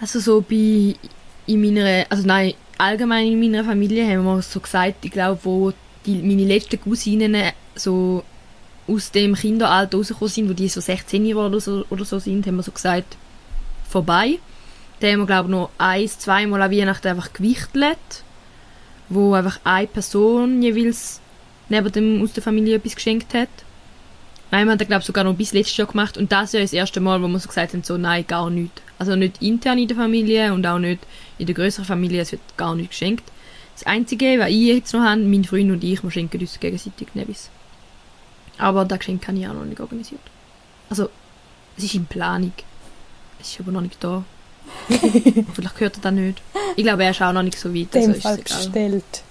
[0.00, 0.96] Also so bei
[1.46, 5.72] in meiner, also nein, allgemein in meiner Familie haben wir so gesagt, ich glaube, wo
[6.04, 8.22] die, meine letzten Cousinen so
[8.86, 12.56] aus dem Kinderalter rausgekommen sind, wo die so 16 oder so, oder so sind, haben
[12.56, 13.16] wir so gesagt,
[13.88, 14.38] vorbei.
[15.00, 17.98] Dann haben wir, glaube ich, noch ein, zweimal an Weihnachten einfach gewichtelt,
[19.08, 21.20] wo einfach eine Person jeweils
[21.68, 23.48] neben dem aus der Familie etwas geschenkt hat.
[24.50, 26.78] Einmal hat er, glaube sogar noch bis letztes Jahr gemacht und das Jahr ist das
[26.78, 28.82] erste Mal, wo wir so gesagt haben, so, nein, gar nicht.
[28.98, 31.00] Also nicht intern in der Familie und auch nicht
[31.38, 33.24] in der größeren Familie, es wird gar nicht geschenkt.
[33.74, 37.08] Das Einzige, was ich jetzt noch habe, mein Freund und ich, wir schenken uns gegenseitig
[37.14, 37.50] Nevis.
[38.58, 40.20] Aber das Geschenk habe ich auch noch nicht organisiert.
[40.88, 41.10] Also,
[41.76, 42.52] es ist in Planung.
[43.40, 44.24] Es ist aber noch nicht da.
[44.88, 46.40] Vielleicht gehört er das nicht.
[46.76, 47.94] Ich glaube, er ist auch noch nicht so weit.
[47.94, 49.22] Also Dem Fall gestellt.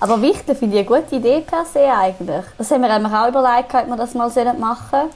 [0.00, 2.44] Aber Wichteln finde ich eine gute Idee per se eigentlich.
[2.56, 5.10] Das haben wir auch überlegt, ob wir das mal machen sollen.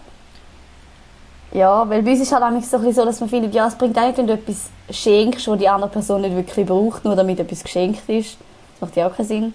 [1.52, 3.96] Ja, weil bei uns ist halt auch so, so, dass man findet, ja, es bringt
[3.96, 7.62] eigentlich, wenn du etwas schenkst, wo die andere Person nicht wirklich braucht, nur damit etwas
[7.62, 8.36] geschenkt ist.
[8.72, 9.54] Das macht ja auch keinen Sinn.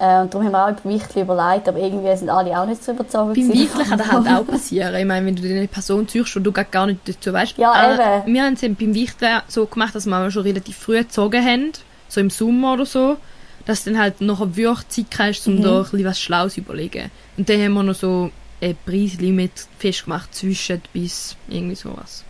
[0.00, 2.82] Äh, und darum haben wir auch über Wichtel überlegt, aber irgendwie sind alle auch nicht
[2.82, 3.34] so überzeugt.
[3.34, 4.92] Beim Wichtel kann das halt auch passieren.
[4.96, 7.56] Ich meine, wenn du eine Person suchst und du gar nicht dazu weißt.
[7.58, 7.94] Ja, äh,
[8.24, 8.34] eben.
[8.34, 11.72] Wir haben es beim Wichtel so gemacht, dass wir schon relativ früh gezogen haben,
[12.08, 13.16] so im Sommer oder so,
[13.64, 15.62] dass du dann halt nachher wirklich Zeit hast, um mhm.
[15.62, 17.10] da ein bisschen was Schlaues zu überlegen.
[17.36, 22.24] Und dann haben wir noch so ein Preislimit festgemacht zwischen bis irgendwie sowas.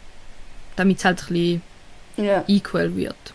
[0.77, 1.63] Damit es halt ein bisschen
[2.17, 2.45] ja.
[2.49, 3.35] equal wird.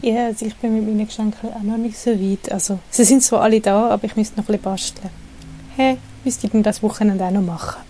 [0.00, 2.52] Ja, also ich bin mit meinen Geschenken auch noch nicht so weit.
[2.52, 5.10] Also, sie sind zwar alle da, aber ich müsste noch ein bisschen basteln.
[5.76, 7.82] Hä, hey, müsste ich denn das Wochenende auch noch machen?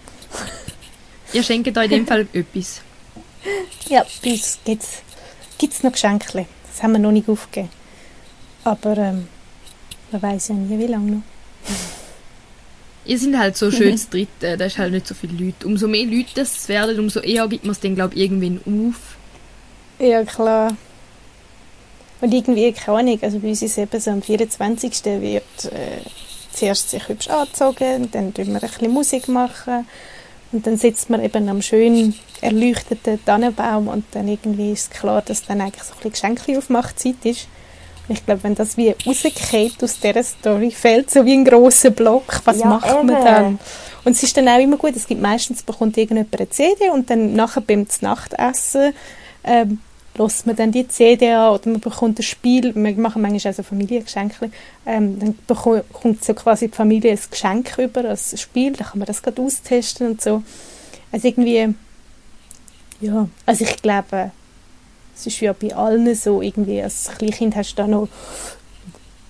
[1.33, 2.83] Ihr schenkt euch in dem Fall etwas?
[3.89, 4.59] Ja, bei uns
[5.59, 6.47] gibt es noch Geschenke.
[6.75, 7.71] Das haben wir noch nicht aufgegeben.
[8.65, 9.29] Aber ähm,
[10.11, 11.23] man weiß ja nie, wie lange noch.
[13.07, 15.67] Ihr sind halt so schön das Dritte, da ist halt nicht so viele Leute.
[15.67, 20.05] Umso mehr Leute es werden, umso eher gibt man es dann, glaube ich, irgendwann auf.
[20.05, 20.75] Ja, klar.
[22.21, 25.05] Und irgendwie, keine Ahnung, also bei uns ist es eben so, am 24.
[25.21, 26.01] wird äh,
[26.53, 29.87] zuerst sich hübsch angezogen, dann tun wir ein bisschen Musik machen
[30.55, 35.21] und dann sitzt man eben am schön erleuchteten Tannenbaum und dann irgendwie ist es klar,
[35.23, 37.49] dass dann eigentlich so ein bisschen Geschenke-Aufmachzeit ist.
[38.09, 42.41] Ich glaube, wenn das wie rausgeht aus dieser Story, fällt so wie ein grosser Block.
[42.45, 43.07] Was ja, macht eben.
[43.07, 43.59] man dann?
[44.05, 47.09] Und es ist dann auch immer gut, es gibt meistens, bekommt irgendjemand eine CD und
[47.11, 48.93] dann nachher beim Nachtessen
[49.43, 49.81] ähm,
[50.17, 53.57] lässt man dann die CD an oder man bekommt ein Spiel, wir machen manchmal auch
[53.57, 54.51] so Familiengeschenke,
[54.87, 59.07] ähm, dann bekommt so quasi die Familie ein Geschenk über, ein Spiel, dann kann man
[59.07, 60.43] das gerade austesten und so.
[61.11, 61.75] Also irgendwie,
[63.01, 64.31] ja, also ich glaube,
[65.17, 68.09] es ist ja bei allen so, irgendwie als Kleinkind hast du da noch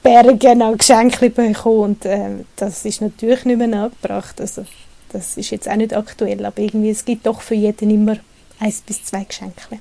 [0.03, 4.41] Berge an Geschenken bekommen und äh, das ist natürlich nicht mehr nachgebracht.
[4.41, 4.67] Also
[5.11, 8.19] das ist jetzt auch nicht aktuell, aber irgendwie es gibt doch für jeden immer
[8.59, 9.79] eins bis zwei Geschenke.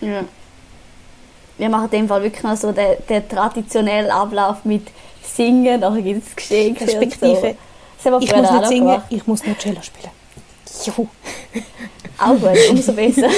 [0.00, 0.24] Ja.
[1.58, 4.88] Wir machen in dem Fall wirklich noch so den, den traditionellen Ablauf mit
[5.22, 7.56] Singen, nachher gibt es Geschenke Respektive,
[8.02, 8.18] so.
[8.18, 9.06] ich muss nicht singen, gemacht.
[9.10, 10.10] ich muss nur Cello spielen.
[10.84, 11.08] Juhu.
[12.18, 13.28] Auch gut, umso besser.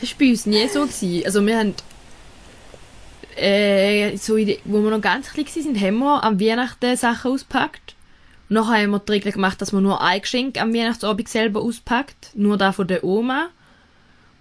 [0.00, 0.82] das war bei uns nie so.
[0.82, 1.22] Gewesen.
[1.24, 1.74] Also wir haben
[3.36, 7.94] äh, so in, wo wir noch ganz klein waren, haben wir am Weihnachten Sachen ausgepackt.
[8.48, 11.62] Und nachher haben wir die Regel gemacht, dass man nur ein Geschenk am Weihnachtsabend selber
[11.62, 12.30] auspackt.
[12.34, 13.48] Nur da von der Oma.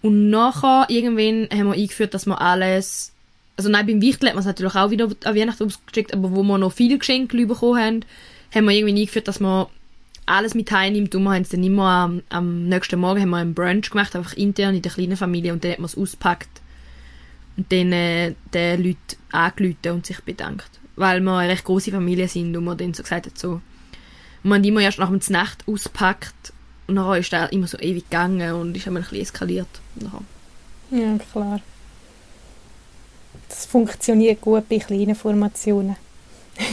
[0.02, 3.14] Und nachher, irgendwann, haben wir eingeführt, dass wir alles
[3.60, 6.44] also nein, beim Wichtel hat man es natürlich auch wieder an Weihnachten ausgesteckt, aber wo
[6.44, 8.06] wir noch viele Geschenke bekommen haben,
[8.56, 9.68] haben wir irgendwie eingeführt, dass man
[10.26, 13.38] alles mit heimnimmt und wir haben es dann immer am, am nächsten Morgen haben wir
[13.38, 16.62] einen Brunch gemacht, einfach intern in der kleinen Familie und dann hat man es auspackt
[17.58, 20.70] und dann äh, den Leuten angerufen und sich bedankt.
[20.96, 23.60] Weil wir eine recht grosse Familie sind und man dann so gesagt hat, so,
[24.44, 26.54] man hat immer erst nach der Nacht auspackt
[26.90, 29.68] und dann ist der immer so ewig gegangen und ist einmal ein bisschen eskaliert.
[29.96, 30.22] Nachher-
[30.92, 31.60] Ja, klar.
[33.48, 35.96] Das funktioniert gut bei kleinen Formationen.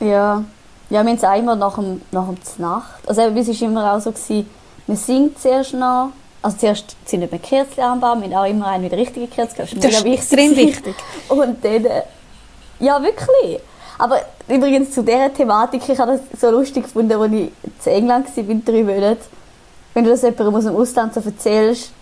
[0.00, 0.44] Ja.
[0.88, 3.06] Ja, wir haben es auch immer nach dem, nach dem Nacht.
[3.08, 4.48] Also eben, uns war immer auch so, gewesen,
[4.86, 6.12] man singt zuerst noch.
[6.42, 9.54] Also zuerst sind wir Kerzen anbauen, wir haben auch immer eine mit der richtigen Kerze.
[9.56, 10.94] Das ist mega wichtig.
[11.28, 12.02] Und dann, äh,
[12.80, 13.60] ja wirklich.
[14.00, 17.50] Aber übrigens zu dieser Thematik, ich habe das so lustig gefunden, als ich
[17.84, 19.18] in England war, bin drei Monate.
[19.92, 21.92] Wenn du das jemandem aus dem Ausland so erzählst,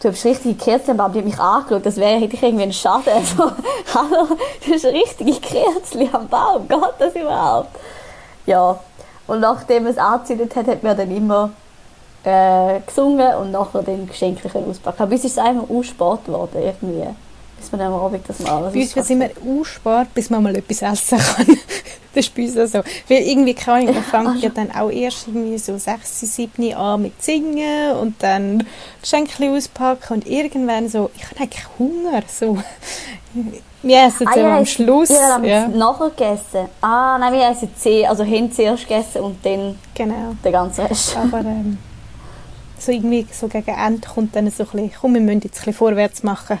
[0.00, 2.72] du hast richtige Kerzen Baum, die hat mich angeschaut, das wäre, hätte ich irgendwie einen
[2.72, 3.12] Schaden.
[3.36, 3.52] So,
[3.94, 4.28] hallo,
[4.64, 7.76] du hast richtige Kerzen am Baum, geht das überhaupt?
[8.46, 8.80] Ja,
[9.26, 11.50] und nachdem es angezündet hat, hat man dann immer
[12.24, 15.02] äh, gesungen und nachher dann Geschenke auspacken.
[15.02, 17.08] Aber bis ist es einmal ausspart worden, irgendwie.
[17.62, 19.44] Bis man dann am Abend das mal alles Bei uns wird auspackt.
[19.44, 21.46] immer ausspart, bis man mal etwas essen kann.
[22.14, 22.78] das ist bei uns auch so.
[23.08, 27.02] Weil irgendwie, keine Ahnung, man fängt ja dann auch erst irgendwie so 6, 7 an
[27.02, 28.66] mit Singen und dann
[29.00, 32.58] Geschenke auspacken und irgendwann so, ich habe eigentlich Hunger, so.
[33.84, 35.10] Wir essen es Ah, ja am Schluss.
[35.10, 36.68] Ihr habt Ja, nachher gegessen.
[36.80, 40.34] Ah, nein, wir sie zuerst, also haben zuerst gegessen und dann genau.
[40.44, 41.16] den ganzen Rest.
[41.16, 41.78] Aber ähm,
[42.78, 45.64] so irgendwie so gegen Ende kommt dann so ein bisschen, komm, wir müssen jetzt ein
[45.64, 46.60] bisschen vorwärts machen.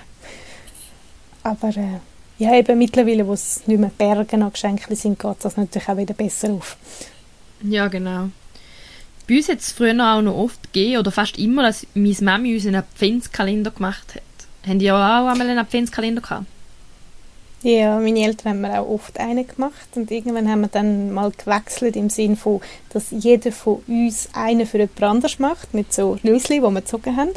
[1.42, 1.98] Aber äh,
[2.38, 5.96] ja, eben mittlerweile, wo es nicht mehr Berge an Geschenken sind, geht das natürlich auch
[5.96, 6.76] wieder besser auf.
[7.62, 8.28] Ja, genau.
[9.28, 12.54] Bei uns hat es früher auch noch oft gegeben, oder fast immer, dass meine Mami
[12.54, 14.68] uns einen Adventskalender gemacht hat.
[14.68, 16.46] Haben die auch einmal einen Adventskalender gehabt?
[17.62, 21.30] Ja, meine Eltern haben mir auch oft einen gemacht und irgendwann haben wir dann mal
[21.30, 22.60] gewechselt im Sinn von,
[22.92, 27.16] dass jeder von uns einen für jemand anders macht, mit so Lösli, die wir gezogen
[27.16, 27.30] haben.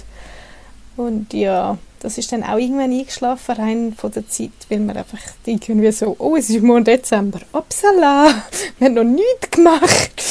[0.98, 5.18] Und ja, das ist dann auch irgendwann eingeschlafen, rein von der Zeit, weil wir einfach
[5.44, 8.44] irgendwie so, oh, es ist morgen Dezember, upsala,
[8.78, 10.22] wir haben noch nichts gemacht.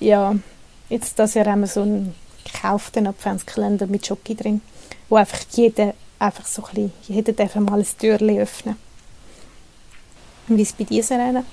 [0.00, 0.34] Ja,
[0.88, 2.12] jetzt das Jahr haben wir so einen
[2.44, 4.62] gekauften Adventskalender mit Schoki drin,
[5.08, 8.74] wo einfach jeder einfach so ein bisschen, jeder darf mal ein Türchen öffnen.
[10.48, 11.44] Und wie ist es bei dir, Serena?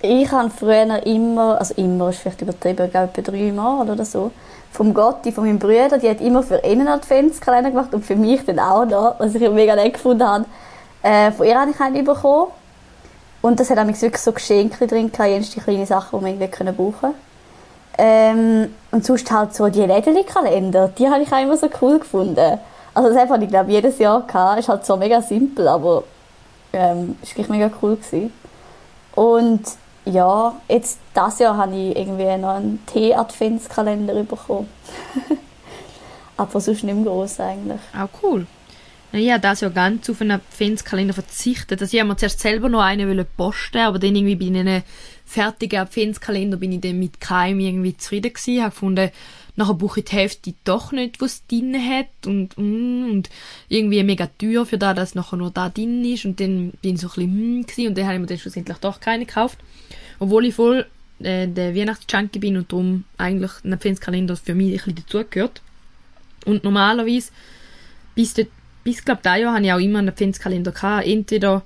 [0.00, 4.32] Ich habe früher immer, also immer ist vielleicht übertrieben, ich glaube etwa dreimal oder so,
[4.70, 8.16] vom Gotti, von meinem Bruder, die hat immer für ihn einen Adventskalender gemacht und für
[8.16, 10.44] mich dann auch noch, was ich mega nett gefunden habe.
[11.02, 12.48] Äh, von ihr habe ich einen bekommen.
[13.40, 16.48] Und das hat nämlich wirklich so Geschenke drin, gehabt, jenste kleine Sachen, die wir irgendwie
[16.48, 17.14] können brauchen
[17.96, 22.58] ähm, Und sonst halt so die Lädeli-Kalender, die habe ich auch immer so cool gefunden.
[22.94, 26.02] Also das habe ich glaube jedes Jahr gehabt, ist halt so mega simpel, aber
[26.72, 28.32] ähm, ist gleich mega cool gewesen.
[29.14, 29.62] Und
[30.12, 34.68] ja, jetzt das Jahr habe ich irgendwie noch einen Tee-Adventskalender bekommen.
[36.36, 37.80] Aber sonst nicht mehr gross eigentlich.
[37.96, 38.46] Auch cool.
[39.10, 41.80] Ich habe das ja ganz auf einen Adventskalender verzichtet.
[41.80, 44.82] Also ich habe mir zuerst selber noch einen posten, aber dann irgendwie bei einem
[45.24, 48.54] fertigen Adventskalender bin ich dann mit keinem irgendwie zufrieden gewesen.
[48.54, 49.10] Ich habe gefunden,
[49.56, 53.30] nachher brauche ich die Hälfte doch nicht, was drin hat und, mm, und
[53.68, 57.00] irgendwie mega teuer für das, dass nachher nur da drin ist und dann bin ich
[57.00, 59.58] so ein bisschen hm und dann habe ich mir dann schlussendlich doch keine gekauft.
[60.18, 60.86] Obwohl ich voll
[61.20, 65.62] äh, der Weihnachtsjunkie bin und darum eigentlich ein Adventskalender für mich ein bisschen dazugehört.
[66.44, 67.30] Und normalerweise,
[68.14, 68.48] bis, dort,
[68.84, 71.06] bis glaub, da Jahr habe ich auch immer einen Adventskalender gehabt.
[71.06, 71.62] Entweder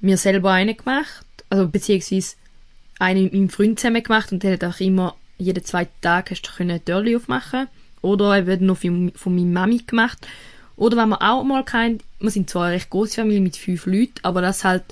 [0.00, 2.36] mir selber einen gemacht, also beziehungsweise
[2.98, 6.42] einen mit meinem Freund zusammen gemacht und der hat auch immer jeden zweiten Tag hast
[6.42, 6.80] du können
[7.16, 7.68] aufmachen
[8.02, 10.26] oder eben noch von, von meiner Mami gemacht.
[10.76, 13.86] Oder wenn wir auch mal kein, wir sind zwar eine recht große Familie mit fünf
[13.86, 14.84] Leuten, aber das halt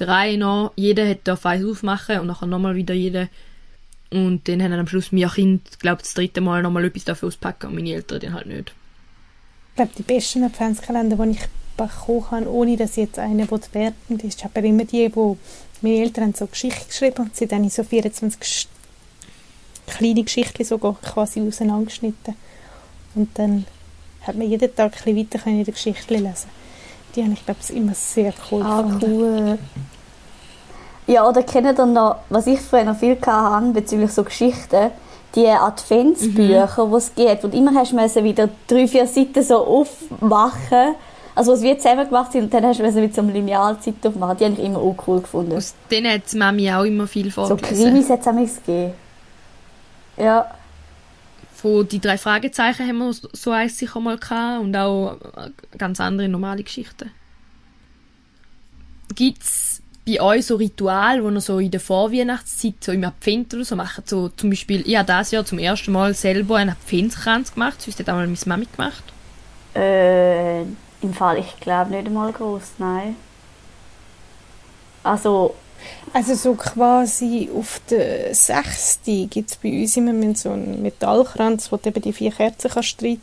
[0.00, 3.28] drei noch, jeder hat darf eins aufmachen und nachher nochmal wieder jeder.
[4.10, 7.68] Und dann haben am Schluss mein Kind, glaube das dritte Mal nochmal etwas dafür auspacken
[7.68, 8.72] und meine Eltern dann halt nicht.
[9.70, 11.40] Ich glaube, die besten Adventskalender, die ich
[11.76, 15.38] bekommen habe, ohne dass ich jetzt einen werten ist, aber immer die, wo
[15.80, 18.66] meine Eltern haben so Geschichten geschrieben und sie dann in so 24 Gesch-
[19.86, 22.34] kleine Geschichten sogar quasi auseinandergeschnitten.
[23.14, 23.64] Und dann
[24.22, 26.59] hat man jeden Tag ein bisschen weiter in der Geschichte lesen.
[27.14, 29.12] Die habe ich, glaube ich, immer sehr cool Ah, gefunden.
[29.12, 29.58] cool.
[31.06, 34.90] Ja, oder kennt ihr noch, was ich früher noch viel hatte bezüglich so Geschichten?
[35.34, 37.44] Die Adventsbücher, die es gibt.
[37.44, 40.94] Und immer hast du wieder drei, vier Seiten so aufmachen.
[41.34, 44.08] Also, was wir zusammen gemacht sind, und dann hast du mit so einem Lineal Seite
[44.08, 44.36] aufmachen.
[44.38, 45.56] Die habe ich immer auch cool gefunden.
[45.56, 47.84] Aus denen hat die Mami auch immer viel So vorgelesen.
[47.86, 48.32] Krimis hat es auch
[48.66, 48.92] gegeben.
[50.16, 50.46] Ja.
[51.60, 54.18] Von die drei Fragezeichen haben wir so eins sicher mal
[54.60, 57.10] und auch äh, ganz andere normale Geschichten.
[59.14, 63.64] Gibt's bei euch so Ritual, wo ihr so in der Vorweihnachtszeit so im Advent oder
[63.64, 64.08] so macht?
[64.08, 67.98] So zum Beispiel, ich habe dieses Jahr zum ersten Mal selber einen Adventskranz gemacht, sonst
[67.98, 69.04] hat auch mal meine Mami gemacht.
[69.74, 73.16] Äh, im Fall, ich glaube nicht einmal groß, nein.
[75.02, 75.54] Also,
[76.12, 79.00] Also so quasi auf der 6.
[79.30, 83.02] gibt es bei uns immer so einen Metallkranz, wo du eben die vier Kerzen kannst
[83.02, 83.20] rein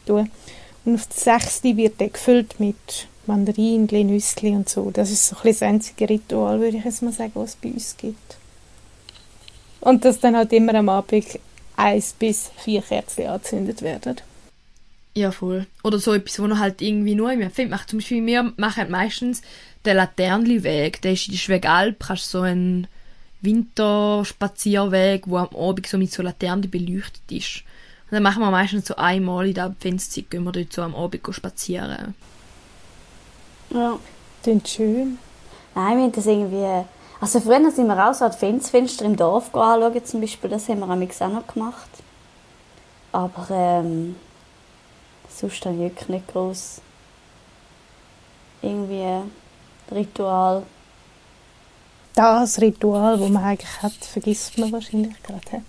[0.85, 1.63] Und auf der 6.
[1.63, 4.89] wird der gefüllt mit Mandarinchen, Nüsse und so.
[4.91, 7.69] Das ist so ein das einzige Ritual, würde ich jetzt mal sagen, was es bei
[7.69, 8.37] uns gibt.
[9.81, 11.39] Und dass dann halt immer am Abend
[11.75, 14.17] eins bis vier Kerzen angezündet werden.
[15.13, 15.65] Ja, voll.
[15.83, 17.89] Oder so etwas, wo man halt irgendwie nur Advent macht.
[17.89, 19.41] Zum Beispiel wir machen meistens
[19.85, 21.01] den Laternenweg.
[21.01, 22.87] Der ist in der Schwegalp, kannst so einen
[23.41, 27.63] Winterspazierweg, wo am Abend so mit so Laternen beleuchtet ist.
[28.05, 30.95] Und dann machen wir meistens so einmal in der Adventszeit, gehen wir dort so am
[30.95, 32.15] Abend spazieren.
[33.69, 33.99] ja.
[34.43, 35.17] Klingt schön.
[35.75, 36.85] Nein, wir haben das irgendwie...
[37.19, 40.49] Also früher sind wir auch so Adventsfenster im Dorf anschauen, zum Beispiel.
[40.49, 41.89] Das haben wir am auch noch gemacht.
[43.11, 44.15] Aber ähm,
[45.27, 46.81] sonst dann wirklich nicht groß
[48.61, 49.23] irgendwie
[49.91, 50.63] Ritual.
[52.15, 55.63] Das Ritual, das man eigentlich hat, vergisst man wahrscheinlich gerade.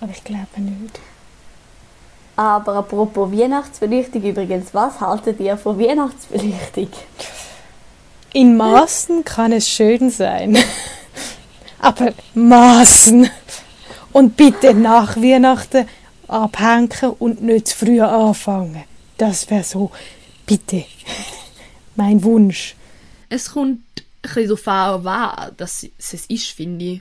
[0.00, 0.98] Aber ich glaube nicht.
[2.36, 6.88] Aber apropos Weihnachtsbeleuchtung übrigens, was haltet ihr von Weihnachtsbeleuchtung?
[8.32, 10.56] In Maßen kann es schön sein.
[11.80, 13.28] Aber Maßen.
[14.12, 15.88] Und bitte nach Weihnachten
[16.28, 18.84] abhängen und nicht zu früh anfangen.
[19.16, 19.90] Das wäre so,
[20.46, 20.84] bitte,
[21.98, 22.74] mein Wunsch.
[23.28, 27.00] Es kommt ein bisschen darauf an, was das es ist, finde ich.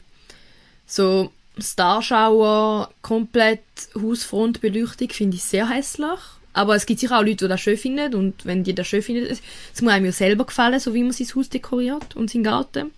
[0.85, 3.61] So Starschauer, komplett
[3.95, 6.19] Hausfrontbeleuchtung finde ich sehr hässlich.
[6.53, 8.15] Aber es gibt sicher auch Leute, die das schön finden.
[8.15, 9.41] Und wenn die das schön finden, es
[9.73, 12.91] es muss einem ja selber gefallen, so wie man sein Haus dekoriert und seinen Garten.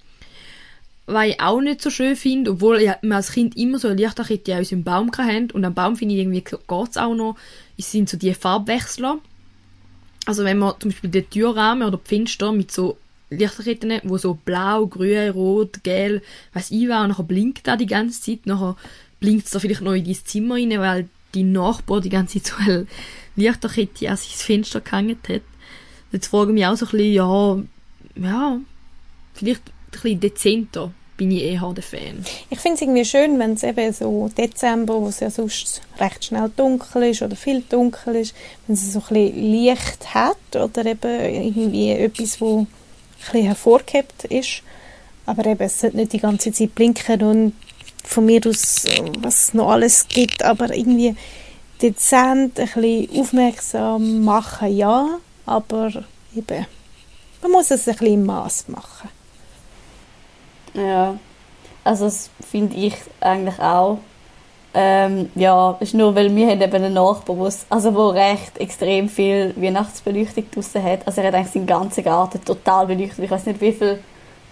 [1.07, 4.53] Was ich auch nicht so schön finde, obwohl wir als Kind immer so eine Lichterkette
[4.53, 5.51] an unserem Baum hatten.
[5.51, 7.35] Und am Baum finde ich irgendwie geht's auch noch.
[7.77, 9.19] Es sind so die Farbwechsler.
[10.29, 12.97] Also wenn man zum Beispiel den Türrahmen oder die Fenster mit so
[13.31, 17.87] Lichterketten, wo so blau, grün, rot, gelb, weiß ich was, und nachher blinkt da die
[17.87, 18.75] ganze Zeit, nachher
[19.19, 22.53] blinkt es da vielleicht noch in dein Zimmer rein, weil die Nachbar die ganze Zeit
[22.53, 22.85] so eine
[23.37, 25.41] Lichterkette an sein Fenster gehangen hat.
[26.11, 27.63] Jetzt frage ich mich auch so ein bisschen, ja,
[28.17, 28.59] ja,
[29.33, 32.23] vielleicht ein bisschen dezenter bin ich eher der Fan.
[32.49, 36.23] Ich finde es irgendwie schön, wenn es eben so Dezember, wo es ja sonst recht
[36.23, 38.33] schnell dunkel ist oder viel dunkel ist,
[38.65, 42.65] wenn es so ein bisschen Licht hat oder eben irgendwie etwas, wo
[43.33, 44.63] ein hervorgehebt ist.
[45.25, 47.53] Aber eben, es sollte nicht die ganze Zeit blinken und
[48.05, 48.85] von mir aus,
[49.19, 51.17] was es noch alles gibt, aber irgendwie
[51.81, 55.91] dezent, ein bisschen aufmerksam machen, ja, aber
[56.33, 56.65] eben,
[57.41, 59.18] man muss es ein bisschen im Maß machen.
[60.73, 61.17] Ja,
[61.83, 63.99] also das finde ich eigentlich auch.
[64.73, 69.09] Ähm, ja, ist nur, weil wir haben eben einen Nachbar, wo's- also wo recht extrem
[69.09, 71.07] viel Weihnachtsbeleuchtung draussen hat.
[71.07, 73.25] Also er hat eigentlich seinen ganzen Garten total beleuchtet.
[73.25, 73.99] Ich weiß nicht, wie viel,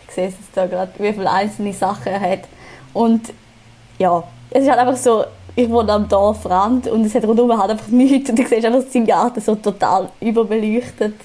[0.08, 2.42] ich sehe es jetzt da gerade, wie viele einzelne Sachen er hat.
[2.94, 3.34] Und
[4.00, 5.26] ja, es ist halt einfach so,
[5.56, 8.84] ich wohne am Dorfrand und es hat rundum halt einfach nichts und du siehst einfach
[8.92, 11.16] seinen Garten so total überbeleuchtet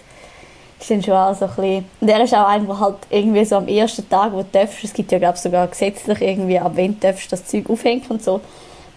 [0.91, 1.85] dann schon auch so ein bisschen...
[2.01, 4.83] Und er ist auch einer, der halt irgendwie so am ersten Tag, wo du darfst,
[4.85, 8.23] es gibt ja glaube sogar gesetzlich irgendwie, ab wann du darfst das Zeug aufhängen und
[8.23, 8.41] so,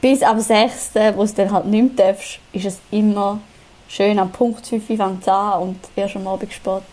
[0.02, 3.40] bis am 6., wo es dann halt nicht mehr darfst, ist es immer
[3.88, 6.84] schön am Punkt 5 Uhr fängt es an und erst am Abend spät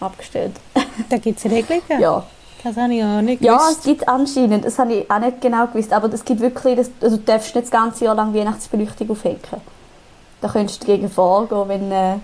[0.00, 0.52] abgestellt.
[1.08, 1.82] Da gibt es Regelungen.
[2.00, 2.22] Ja.
[2.62, 3.78] Das habe ich auch nicht Ja, gewusst.
[3.78, 6.90] es gibt anscheinend, das habe ich auch nicht genau gewusst, aber es gibt wirklich, das,
[7.00, 9.40] also du darfst nicht das ganze Jahr lang Weihnachtsbeleuchtung aufhängen.
[10.40, 11.92] Da könntest du dagegen vorgehen, wenn...
[11.92, 12.14] Äh,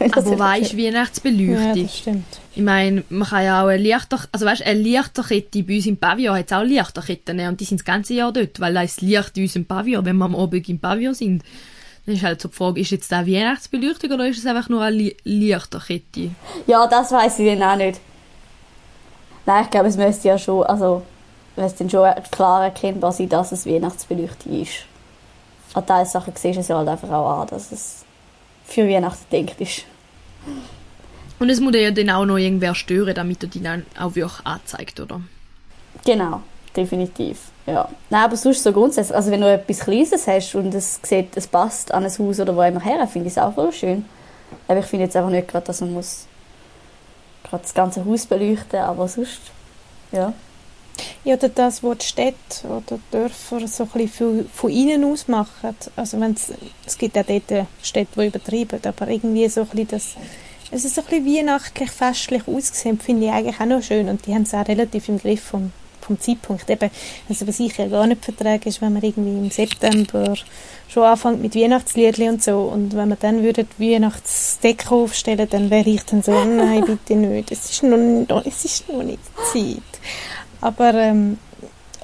[0.00, 1.82] Aber was wirklich- ist Ja, Weihnachtsbeleuchtung?
[1.82, 2.24] das stimmt.
[2.54, 5.96] Ich meine, man kann ja auch eine Lichter, also weißt, eine Lichterkette bei uns im
[5.98, 7.48] Pavillon hat auch Lichterketten ne?
[7.48, 10.16] und die sind das ganze Jahr dort, weil da ist Licht in unserem Pavillon, wenn
[10.16, 11.42] wir am Abend im Pavillon sind.
[12.06, 14.82] Dann ist halt so die Frage, ist jetzt da Weihnachtsbeleuchtung oder ist es einfach nur
[14.82, 16.30] eine Li Lichterkette?
[16.66, 18.00] Ja, das weiß ich dann auch nicht.
[19.46, 21.02] Nein, ich glaube, es müsste ja schon, also,
[21.56, 24.86] es dann schon klar erkennbar sein, dass es Weihnachtsbeleuchtung ist.
[25.74, 28.04] An diesen Sachen siehst du es ja halt einfach auch an, dass es
[28.72, 29.84] für Weihnachten gedacht ist.
[31.38, 34.46] Und es muss ja dann auch noch irgendwer stören, damit er die dann auch wirklich
[34.46, 35.20] anzeigt, oder?
[36.04, 36.42] Genau,
[36.76, 37.38] definitiv.
[37.66, 37.88] Ja.
[38.10, 41.46] Nein, aber sonst so grundsätzlich, also wenn du etwas Kleines hast und es sieht, es
[41.46, 44.04] passt an ein Haus oder wo immer her, finde ich es auch voll schön.
[44.68, 46.26] Aber ich finde jetzt einfach nicht gerade, dass man muss
[47.44, 49.40] gerade das ganze Haus beleuchten, aber sonst,
[50.12, 50.32] ja.
[51.24, 55.28] Ja, oder das, was die Städte oder die Dörfer so ein bisschen von innen aus
[55.28, 55.76] machen.
[55.96, 56.52] Also wenn's,
[56.86, 60.16] es gibt auch dort Städte, die übertreiben, aber irgendwie so ein bisschen das,
[60.70, 64.34] es so ein bisschen weihnachtlich, festlich ausgesehen, finde ich eigentlich auch noch schön und die
[64.34, 66.70] haben es auch relativ im Griff vom, vom Zeitpunkt.
[66.70, 66.90] Eben,
[67.28, 70.34] also was ich ja gar nicht vertrage, ist, wenn man irgendwie im September
[70.88, 75.90] schon anfängt mit Weihnachtsliedli und so und wenn man dann würde Weihnachtsdeko aufstellen, dann wäre
[75.90, 79.20] ich dann so, nein, bitte nicht, es ist noch, es ist noch nicht
[79.52, 79.82] Zeit.
[80.60, 81.38] Aber ähm,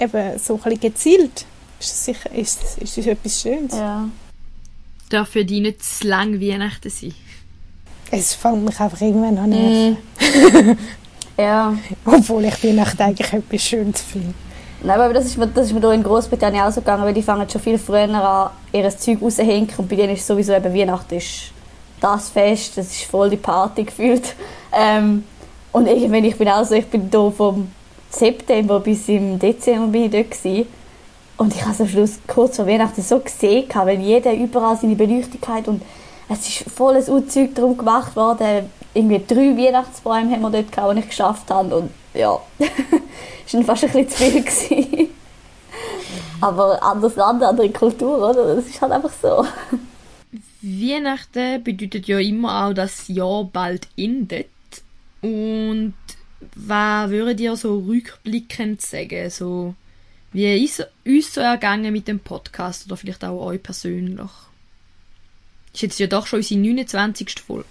[0.00, 1.46] eben so ein bisschen gezielt
[1.78, 3.74] ist es sicher ist, ist es etwas Schönes.
[3.74, 4.08] Ja.
[5.10, 7.14] Darf für dich nicht zu lang Weihnachten sein?
[8.10, 10.78] Es fängt mich einfach irgendwann an nerven.
[11.38, 11.76] Ja.
[12.06, 14.32] Obwohl ich Weihnachten eigentlich etwas Schönes finde.
[14.82, 17.12] Nein, aber das ist, mir, das ist mir hier in Großbritannien auch so gegangen, weil
[17.12, 20.72] die fangen schon viel früher an, ihr Zeug rauszuhängen und bei denen ist sowieso eben
[20.72, 21.52] Weihnachten ist
[22.00, 24.34] das Fest, das ist voll die Party gefühlt.
[24.72, 25.24] Ähm,
[25.72, 27.68] und irgendwann, ich bin auch so, ich bin hier vom
[28.10, 30.66] September bis im Dezember bin ich dort gewesen.
[31.36, 35.40] Und ich habe am Schluss kurz vor Weihnachten so gesehen, weil jeder überall seine Beleuchtung
[35.46, 35.82] hat und
[36.28, 38.70] es ist volles Zeug darum gemacht worden.
[38.94, 42.40] Irgendwie drei Weihnachtsbäume haben wir dort gehabt, die ich geschafft habe und ja,
[43.46, 44.42] es war fast ein bisschen zu viel.
[44.42, 45.08] Gewesen.
[46.40, 48.56] Aber anderes Land, andere Kultur, oder?
[48.56, 49.44] Das ist halt einfach so.
[50.62, 54.48] Weihnachten bedeutet ja immer auch, dass das Jahr bald endet.
[55.22, 55.94] Und
[56.56, 59.30] was würdet ihr so rückblickend sagen?
[59.30, 59.74] So,
[60.32, 64.30] wie ist uns so ergangen mit dem Podcast oder vielleicht auch euch persönlich?
[65.74, 67.34] Ist jetzt ja doch schon unsere 29.
[67.46, 67.66] Folge.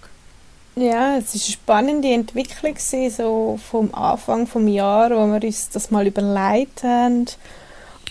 [0.75, 5.69] Ja, es war eine spannende Entwicklung gewesen, so vom Anfang vom Jahr, wo wir uns
[5.69, 7.25] das mal überlegt haben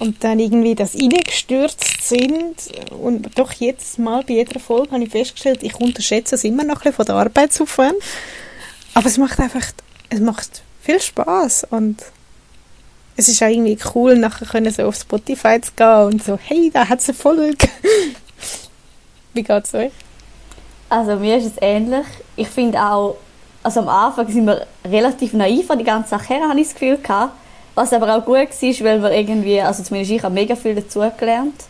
[0.00, 2.56] und dann irgendwie das reingestürzt sind
[2.90, 6.76] und doch jetzt mal bei jeder Folge habe ich festgestellt, ich unterschätze es immer noch
[6.76, 7.96] ein bisschen von der Arbeitsaufwand,
[8.94, 9.64] aber es macht einfach,
[10.08, 12.02] es macht viel Spaß und
[13.16, 16.70] es ist auch irgendwie cool, nachher können so auf Spotify zu gehen und so, hey,
[16.72, 17.68] da hat es eine Folge.
[19.32, 19.92] Wie geht's euch?
[20.88, 22.06] Also mir ist es ähnlich.
[22.36, 23.16] Ich finde auch,
[23.62, 26.74] also am Anfang sind wir relativ naiv an die ganze Sache her, habe ich das
[26.74, 27.32] Gefühl gehabt.
[27.74, 31.64] Was aber auch gut war, weil wir irgendwie, also zumindest ich habe mega viel dazugelernt.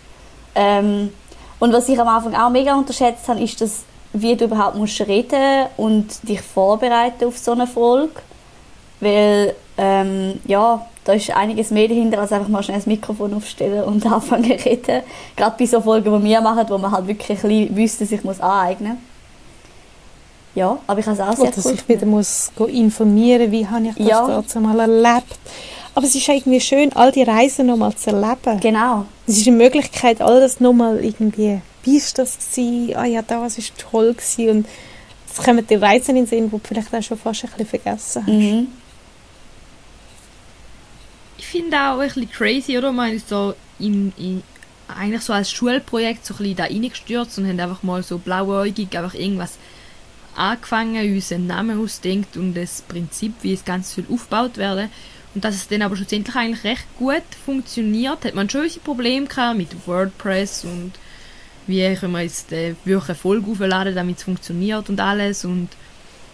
[0.55, 1.12] Ähm,
[1.59, 5.01] und was ich am Anfang auch mega unterschätzt habe, ist, dass wie du überhaupt musst
[5.01, 8.12] reden und dich vorbereiten auf so eine Folge.
[9.05, 13.85] Weil, ähm, ja, da ist einiges mehr dahinter, als einfach mal schnell das Mikrofon aufstellen
[13.85, 15.03] und anfangen zu reden.
[15.37, 18.41] Gerade bei so Folgen, die wir machen, wo man halt wirklich ein bisschen sich muss
[18.41, 18.97] aneignen
[20.55, 23.89] Ja, aber ich habe es auch sehr Oder cool sich wieder muss informieren, wie habe
[23.89, 24.27] ich das Ja.
[24.27, 25.39] dazu mal erlebt.
[25.95, 28.59] Aber es ist irgendwie schön, all die Reisen nochmal zu erleben.
[28.61, 29.05] Genau.
[29.27, 32.97] Es ist eine Möglichkeit, all das nochmal irgendwie, wie ist das gewesen?
[32.97, 34.51] Ah ja, das ist toll gewesen.
[34.59, 34.67] Und
[35.31, 37.67] es kommen die Reisen in den Sinn, die du vielleicht auch schon fast ein bisschen
[37.67, 38.33] vergessen hast.
[38.33, 38.69] Mhm.
[41.47, 42.91] Ich finde auch ein bisschen crazy, oder?
[42.91, 44.43] Man ist so in, in,
[44.89, 48.97] eigentlich so als Schulprojekt so ein bisschen da reingestürzt und haben einfach mal so blauäugig
[48.97, 49.59] einfach irgendwas
[50.35, 54.91] angefangen, uns einen Namen ausdenkt und das Prinzip, wie es ganz viel aufgebaut werden.
[55.35, 59.27] Und dass es dann aber schlussendlich eigentlich recht gut funktioniert, hat man schon unsere Probleme
[59.27, 60.93] gehabt mit WordPress und
[61.67, 65.69] wie können wir jetzt äh, wirklich eine Folge aufladen, damit es funktioniert und alles und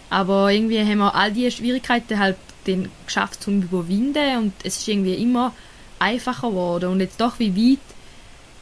[0.09, 2.35] aber irgendwie haben wir all diese Schwierigkeiten halt
[2.65, 5.53] dann geschafft zu überwinden und es ist irgendwie immer
[5.99, 7.79] einfacher geworden und jetzt doch wie weit,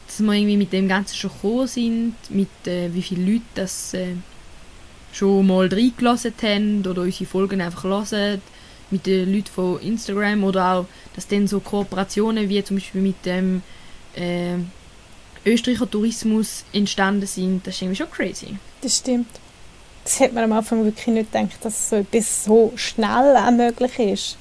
[0.06, 3.94] dass wir irgendwie mit dem Ganzen schon gekommen sind, mit äh, wie viele Leute das
[3.94, 4.14] äh,
[5.12, 8.42] schon mal reingelassen haben oder unsere Folgen einfach hören,
[8.90, 13.24] mit den Leuten von Instagram oder auch, dass dann so Kooperationen wie zum Beispiel mit
[13.24, 13.62] dem
[14.14, 14.56] äh,
[15.46, 18.56] Österreicher Tourismus entstanden sind, das ist irgendwie schon crazy.
[18.80, 19.28] Das stimmt.
[20.04, 23.98] Das hätte man am Anfang wirklich nicht gedacht, dass so etwas so schnell auch möglich
[23.98, 24.36] ist.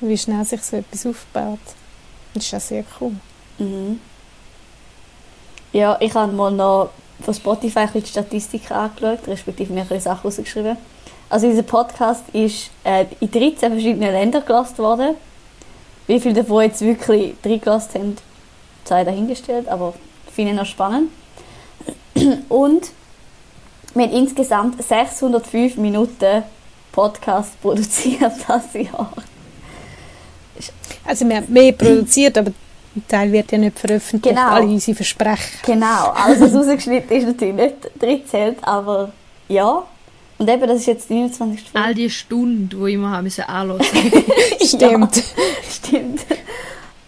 [0.00, 1.60] Wie schnell sich so etwas aufbaut.
[2.34, 3.12] Das ist auch sehr cool.
[3.58, 4.00] Mhm.
[5.72, 6.90] Ja, ich habe mal noch
[7.22, 10.76] von Spotify die Statistiken angeschaut, respektive mir ein bisschen Sachen rausgeschrieben.
[11.30, 15.14] Also unser Podcast ist äh, in 13 verschiedenen Ländern gelassen worden.
[16.06, 18.16] Wie viele davon jetzt wirklich reingelassen haben,
[18.84, 19.94] sei dahingestellt, aber
[20.30, 21.10] finde ich noch spannend.
[22.48, 22.90] Und
[23.94, 26.42] wir haben insgesamt 605 Minuten
[26.90, 29.12] Podcast produziert das Jahr.
[31.04, 32.52] Also wir haben mehr produziert, aber
[32.94, 34.36] ein Teil wird ja nicht veröffentlicht.
[34.36, 34.50] Genau.
[34.50, 35.58] Alle unsere Versprechen.
[35.64, 39.12] Genau, alles was rausgeschnitten ist natürlich nicht drin zählt, aber
[39.48, 39.84] ja.
[40.38, 41.70] Und eben, das ist jetzt die 29.
[41.70, 41.86] Folge.
[41.86, 43.82] All die Stunden, die ich immer haben müssen anhören.
[44.60, 45.16] Stimmt.
[45.16, 45.22] Ja,
[45.70, 46.20] stimmt.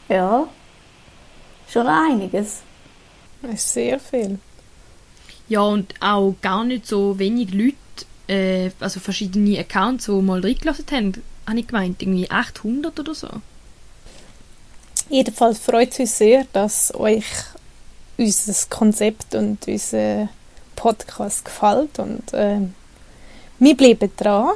[0.09, 0.47] Ja.
[1.68, 2.61] Schon einiges.
[3.43, 4.39] Das ist sehr viel.
[5.49, 7.76] Ja, und auch gar nicht so wenig Leute,
[8.28, 13.28] äh, also verschiedene Accounts, die mal reingelassen haben, habe ich gemeint, irgendwie 800 oder so.
[15.11, 17.26] Jedenfalls freut es uns sehr, dass euch
[18.16, 20.28] unser Konzept und unser
[20.76, 22.61] Podcast gefällt und äh,
[23.59, 24.53] wir bleiben dran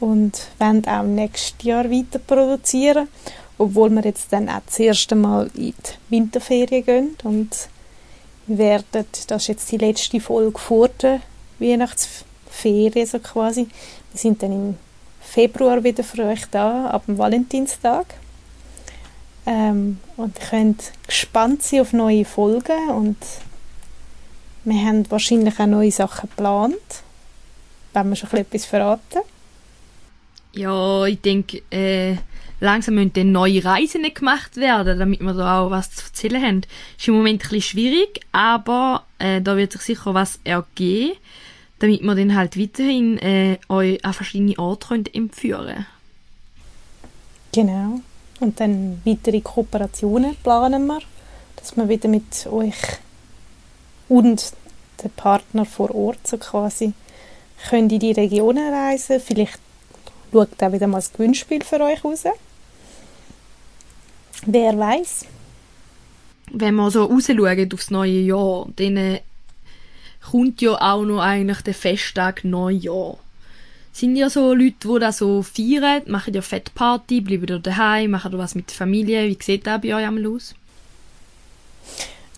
[0.00, 3.08] und werden auch nächstes Jahr weiter produzieren,
[3.58, 5.74] obwohl wir jetzt dann auch das erste Mal in die
[6.10, 7.68] Winterferien gehen und
[8.46, 11.20] werden, das ist jetzt die letzte Folge vor der
[11.58, 13.68] Weihnachtsferien so quasi,
[14.12, 14.76] wir sind dann im
[15.20, 18.06] Februar wieder für euch da, ab dem Valentinstag.
[19.46, 23.16] Ähm, und ihr könnt gespannt sein auf neue Folgen und
[24.64, 26.76] wir haben wahrscheinlich auch neue Sachen geplant.
[27.92, 29.22] Wenn wir schon etwas verraten?
[30.52, 32.16] Ja, ich denke, äh,
[32.62, 36.60] langsam müssen dann neue Reisen gemacht werden, damit wir da auch was zu erzählen haben.
[36.96, 41.16] Ist im Moment ein bisschen schwierig, aber äh, da wird sich sicher was ergeben,
[41.80, 45.86] damit wir dann halt weiterhin äh, euch an verschiedene Orte können entführen
[47.52, 48.00] Genau.
[48.40, 51.00] Und dann weitere Kooperationen planen wir,
[51.56, 52.76] dass wir wieder mit euch
[54.08, 54.52] und
[55.02, 56.92] den Partner vor Ort so quasi
[57.68, 59.20] können in die Regionen reisen.
[59.20, 59.58] Vielleicht
[60.32, 62.24] schaut auch wieder mal das Gewinnspiel für euch raus.
[64.46, 65.26] Wer weiß?
[66.50, 69.20] Wenn wir so rausschauen aufs neue Jahr, dann äh,
[70.30, 73.18] kommt ja auch noch eigentlich der Festtag Neujahr.
[73.92, 78.32] Sind ja so Leute, die das so feiern, machen ja Fettparty, bleiben da daheim, machen
[78.32, 79.28] da was mit der Familie.
[79.28, 80.54] Wie sieht das bei euch einmal aus?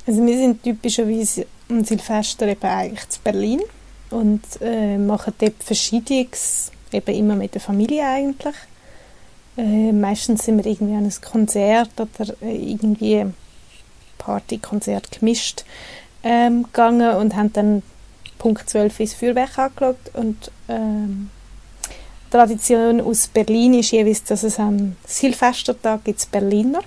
[0.06, 3.60] Also wir sind typischerweise am Silvester eben eigentlich zu Berlin
[4.10, 8.54] und äh, machen dort Verschiedenes, eben immer mit der Familie eigentlich.
[9.56, 13.24] Äh, meistens sind wir irgendwie an ein Konzert oder äh, irgendwie
[14.18, 15.64] Partykonzert gemischt
[16.22, 17.82] ähm, gegangen und haben dann
[18.38, 21.30] Punkt 12 ins Feuerwerk angeschaut und ähm,
[22.30, 26.80] Tradition aus Berlin ist jeweils, dass es am Silvestertag gibt Berliner.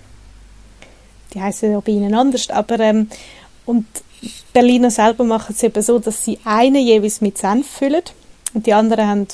[1.34, 3.10] Die heißen ja bei ihnen anders, aber ähm,
[3.66, 3.86] und
[4.52, 8.04] Berliner selber machen es eben so, dass sie einen jeweils mit Senf füllen
[8.54, 9.28] und die anderen haben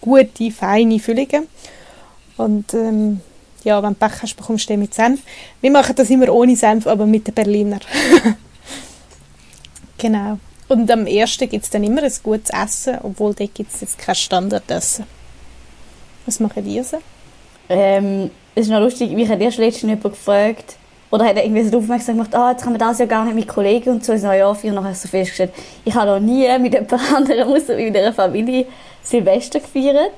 [0.00, 1.48] gute, feine Füllungen.
[2.38, 3.20] Und ähm,
[3.64, 5.20] ja, wenn du Pech hast, bekommst du den mit Senf.
[5.60, 7.80] Wir machen das immer ohne Senf, aber mit den Berliner.
[9.98, 10.38] genau.
[10.68, 13.98] Und am ersten gibt es dann immer ein gutes Essen, obwohl dort gibt es jetzt
[13.98, 15.04] kein Standardessen.
[16.26, 16.98] Was machen die so?
[17.68, 20.76] Ähm, es ist noch lustig, mich hat erst letztens jemand gefragt,
[21.10, 23.34] oder hat er irgendwie so aufmerksam gemacht, ah, jetzt kann man das ja gar nicht
[23.34, 24.76] mit Kollegen und so neue Jahr feiern.
[24.76, 25.52] Und nachher so festgestellt,
[25.84, 28.66] ich habe noch nie mit jemand anderem außer mit einer Familie
[29.02, 30.12] Silvester gefeiert.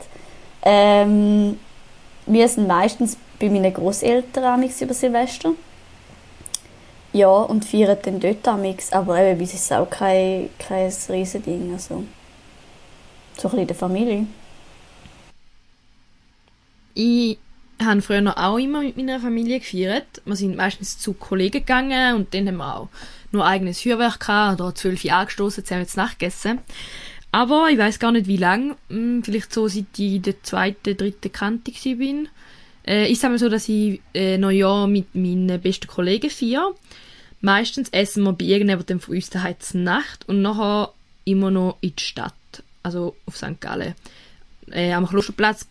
[0.63, 1.59] Ähm,
[2.33, 5.53] wir sind meistens bei meinen Großeltern über Silvester.
[7.13, 10.93] Ja, und feiern dann dort amix, aber eben, bei uns ist es auch kein, kein
[11.09, 12.05] Riesending, also
[13.37, 14.27] so ein bisschen in der Familie.
[16.95, 17.39] Ich
[17.83, 20.23] habe früher noch auch immer mit meiner Familie gefeiert.
[20.25, 22.89] Wir sind meistens zu Kollegen gegangen und dann haben wir auch
[23.33, 26.61] nur eigenes Feuerwerk gehabt oder zwölf Jahre gestoßen, zusammen zu Nacht gegessen.
[27.33, 30.97] Aber ich weiß gar nicht wie lang, hm, vielleicht so seit ich in der zweiten,
[30.97, 32.29] dritten Kante bin.
[32.87, 36.75] Äh, ist es so, dass ich äh, Neujahr mit meinen besten Kollegen feiere.
[37.41, 40.93] Meistens essen wir bei irgendjemandem von uns daheim Nacht und nachher
[41.25, 42.35] immer noch in die Stadt,
[42.83, 43.61] also auf St.
[43.61, 43.95] Gallen.
[44.71, 45.67] Äh, am Klosterplatz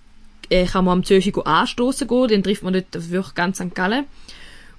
[0.50, 3.76] äh, kann man am 12 Uhr anstoßen gehen, dann trifft man dort wirklich ganz St.
[3.76, 4.06] Gallen.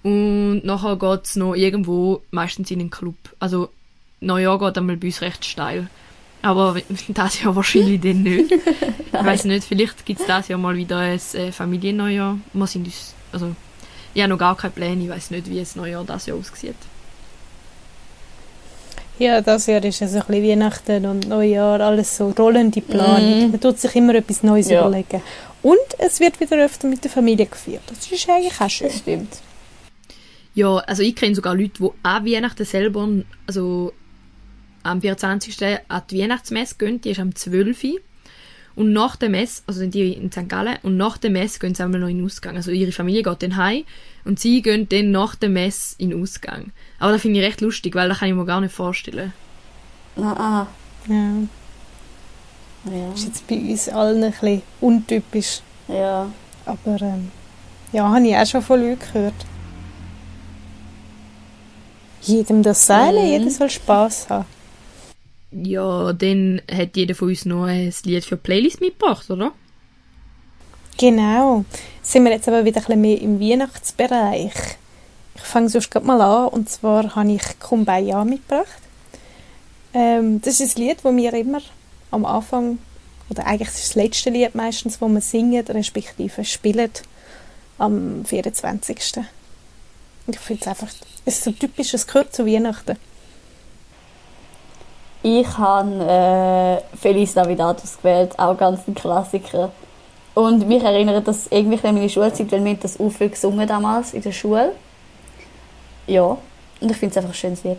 [0.03, 3.17] Und nachher geht's noch irgendwo, meistens in einen Club.
[3.39, 3.71] Also,
[4.21, 5.89] Neujahr geht einmal bei uns recht steil.
[6.43, 6.77] Aber
[7.09, 8.51] das Jahr wahrscheinlich dann nicht.
[8.53, 12.39] ich weiß nicht, vielleicht gibt es das Jahr mal wieder ein äh, Familienneujahr.
[12.53, 13.55] Wir sind uns, also,
[14.15, 16.75] ich habe noch gar keine Pläne, ich weiß nicht, wie das Neujahr das Jahr aussieht.
[19.19, 23.45] Ja, das Jahr ist es ein bisschen Weihnachten und Neujahr, alles so rollende Planung.
[23.45, 23.51] Mhm.
[23.51, 24.81] Man tut sich immer etwas Neues Ja.
[24.81, 25.21] überlegen.
[25.63, 27.83] Und es wird wieder öfter mit der Familie gefeiert.
[27.87, 28.89] Das ist eigentlich auch schön.
[28.89, 29.37] Das stimmt.
[30.55, 33.07] Ja, also ich kenne sogar Leute, die an Weihnachten selber,
[33.47, 33.93] also
[34.83, 35.59] am 24.
[35.89, 37.85] an die Weihnachtsmesse gehen, die ist am 12.
[38.77, 40.49] Und nach der Messe, also sind die in St.
[40.49, 42.57] Gallen, und nach der Messe gehen sie einmal noch in den Ausgang.
[42.57, 43.85] Also ihre Familie geht dann heim
[44.25, 46.73] und sie gehen dann nach der Messe in den Ausgang.
[46.99, 49.33] Aber das finde ich recht lustig, weil das kann ich mir gar nicht vorstellen.
[50.17, 50.67] Ah, ah.
[51.09, 51.33] Ja.
[52.93, 53.11] Ja.
[53.11, 55.61] Das ist jetzt bei uns allen ein bisschen untypisch.
[55.89, 56.31] ja.
[56.65, 57.31] Aber ähm,
[57.93, 59.35] ja, habe ich auch schon von Leuten gehört.
[62.23, 63.27] Jedem das Seile, Mhm.
[63.27, 64.45] jeder soll Spass haben.
[65.53, 69.53] Ja, dann hat jeder von uns noch ein Lied für die Playlist mitgebracht, oder?
[70.97, 71.65] Genau.
[72.03, 74.53] Sind wir jetzt aber wieder ein bisschen mehr im Weihnachtsbereich.
[75.35, 76.49] Ich fange sonst gerade mal an.
[76.49, 78.69] Und zwar habe ich Kumbaya mitgebracht.
[79.93, 81.63] Ähm, das ist ein Lied, das wir immer
[82.11, 82.79] am Anfang,
[83.29, 86.91] oder eigentlich ist es das letzte Lied meistens, wo wir singen, respektive spielen,
[87.79, 89.25] am 24.
[90.27, 90.89] Und ich finde es einfach,
[91.25, 92.97] es ist so typisch, es gehört zu Weihnachten.
[95.23, 99.71] Ich habe äh, Feliz Navidad ausgewählt, auch ganz ein Klassiker.
[100.35, 104.15] Und mich erinnert das irgendwie an meine Schulzeit, weil wir das auch viel gesungen damals
[104.15, 104.73] in der Schule.
[106.07, 106.39] Ja,
[106.81, 107.79] und ich finde es einfach ein schönes Lied.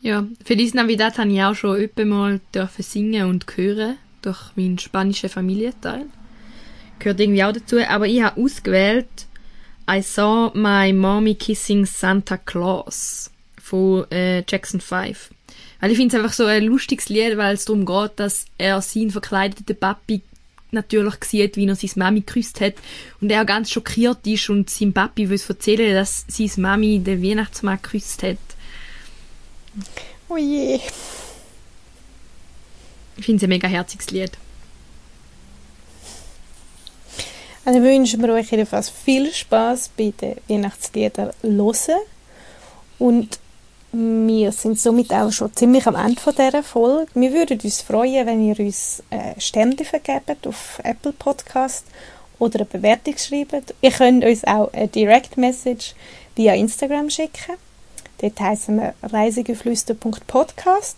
[0.00, 4.78] Ja, Feliz Navidad habe ich auch schon öppe mal dürfen singen und hören durch meinen
[4.78, 6.06] spanischen Familienteil.
[6.98, 9.06] Gehört irgendwie auch dazu, aber ich habe ausgewählt
[9.88, 15.30] I Saw My Mommy Kissing Santa Claus von äh, Jackson 5.
[15.82, 18.80] Weil ich finde es einfach so ein lustiges Lied, weil es darum geht, dass er
[18.80, 20.22] seinen verkleideten Papi
[20.70, 22.74] natürlich sieht, wie er seine Mami geküsst hat
[23.20, 27.80] und er ganz schockiert ist und seinem Papi will erzählen, dass seine Mami den Weihnachtsmann
[27.82, 28.38] geküsst hat.
[30.28, 30.78] Oh je.
[33.16, 34.30] Ich finde es ein mega herziges Lied.
[37.64, 42.00] Also wünschen wir euch jedenfalls viel Spaß bei den Weihnachtsliedern hören.
[43.00, 43.40] Und
[43.92, 47.10] wir sind somit auch schon ziemlich am Ende dieser Folge.
[47.14, 51.84] Wir würden uns freuen, wenn ihr uns äh, Sterne vergebt auf Apple Podcast
[52.38, 53.74] oder eine Bewertung schreibt.
[53.82, 55.94] Ihr könnt uns auch eine Direct Message
[56.34, 57.58] via Instagram schicken.
[58.18, 60.96] Dort heißen wir reisegeflüster.podcast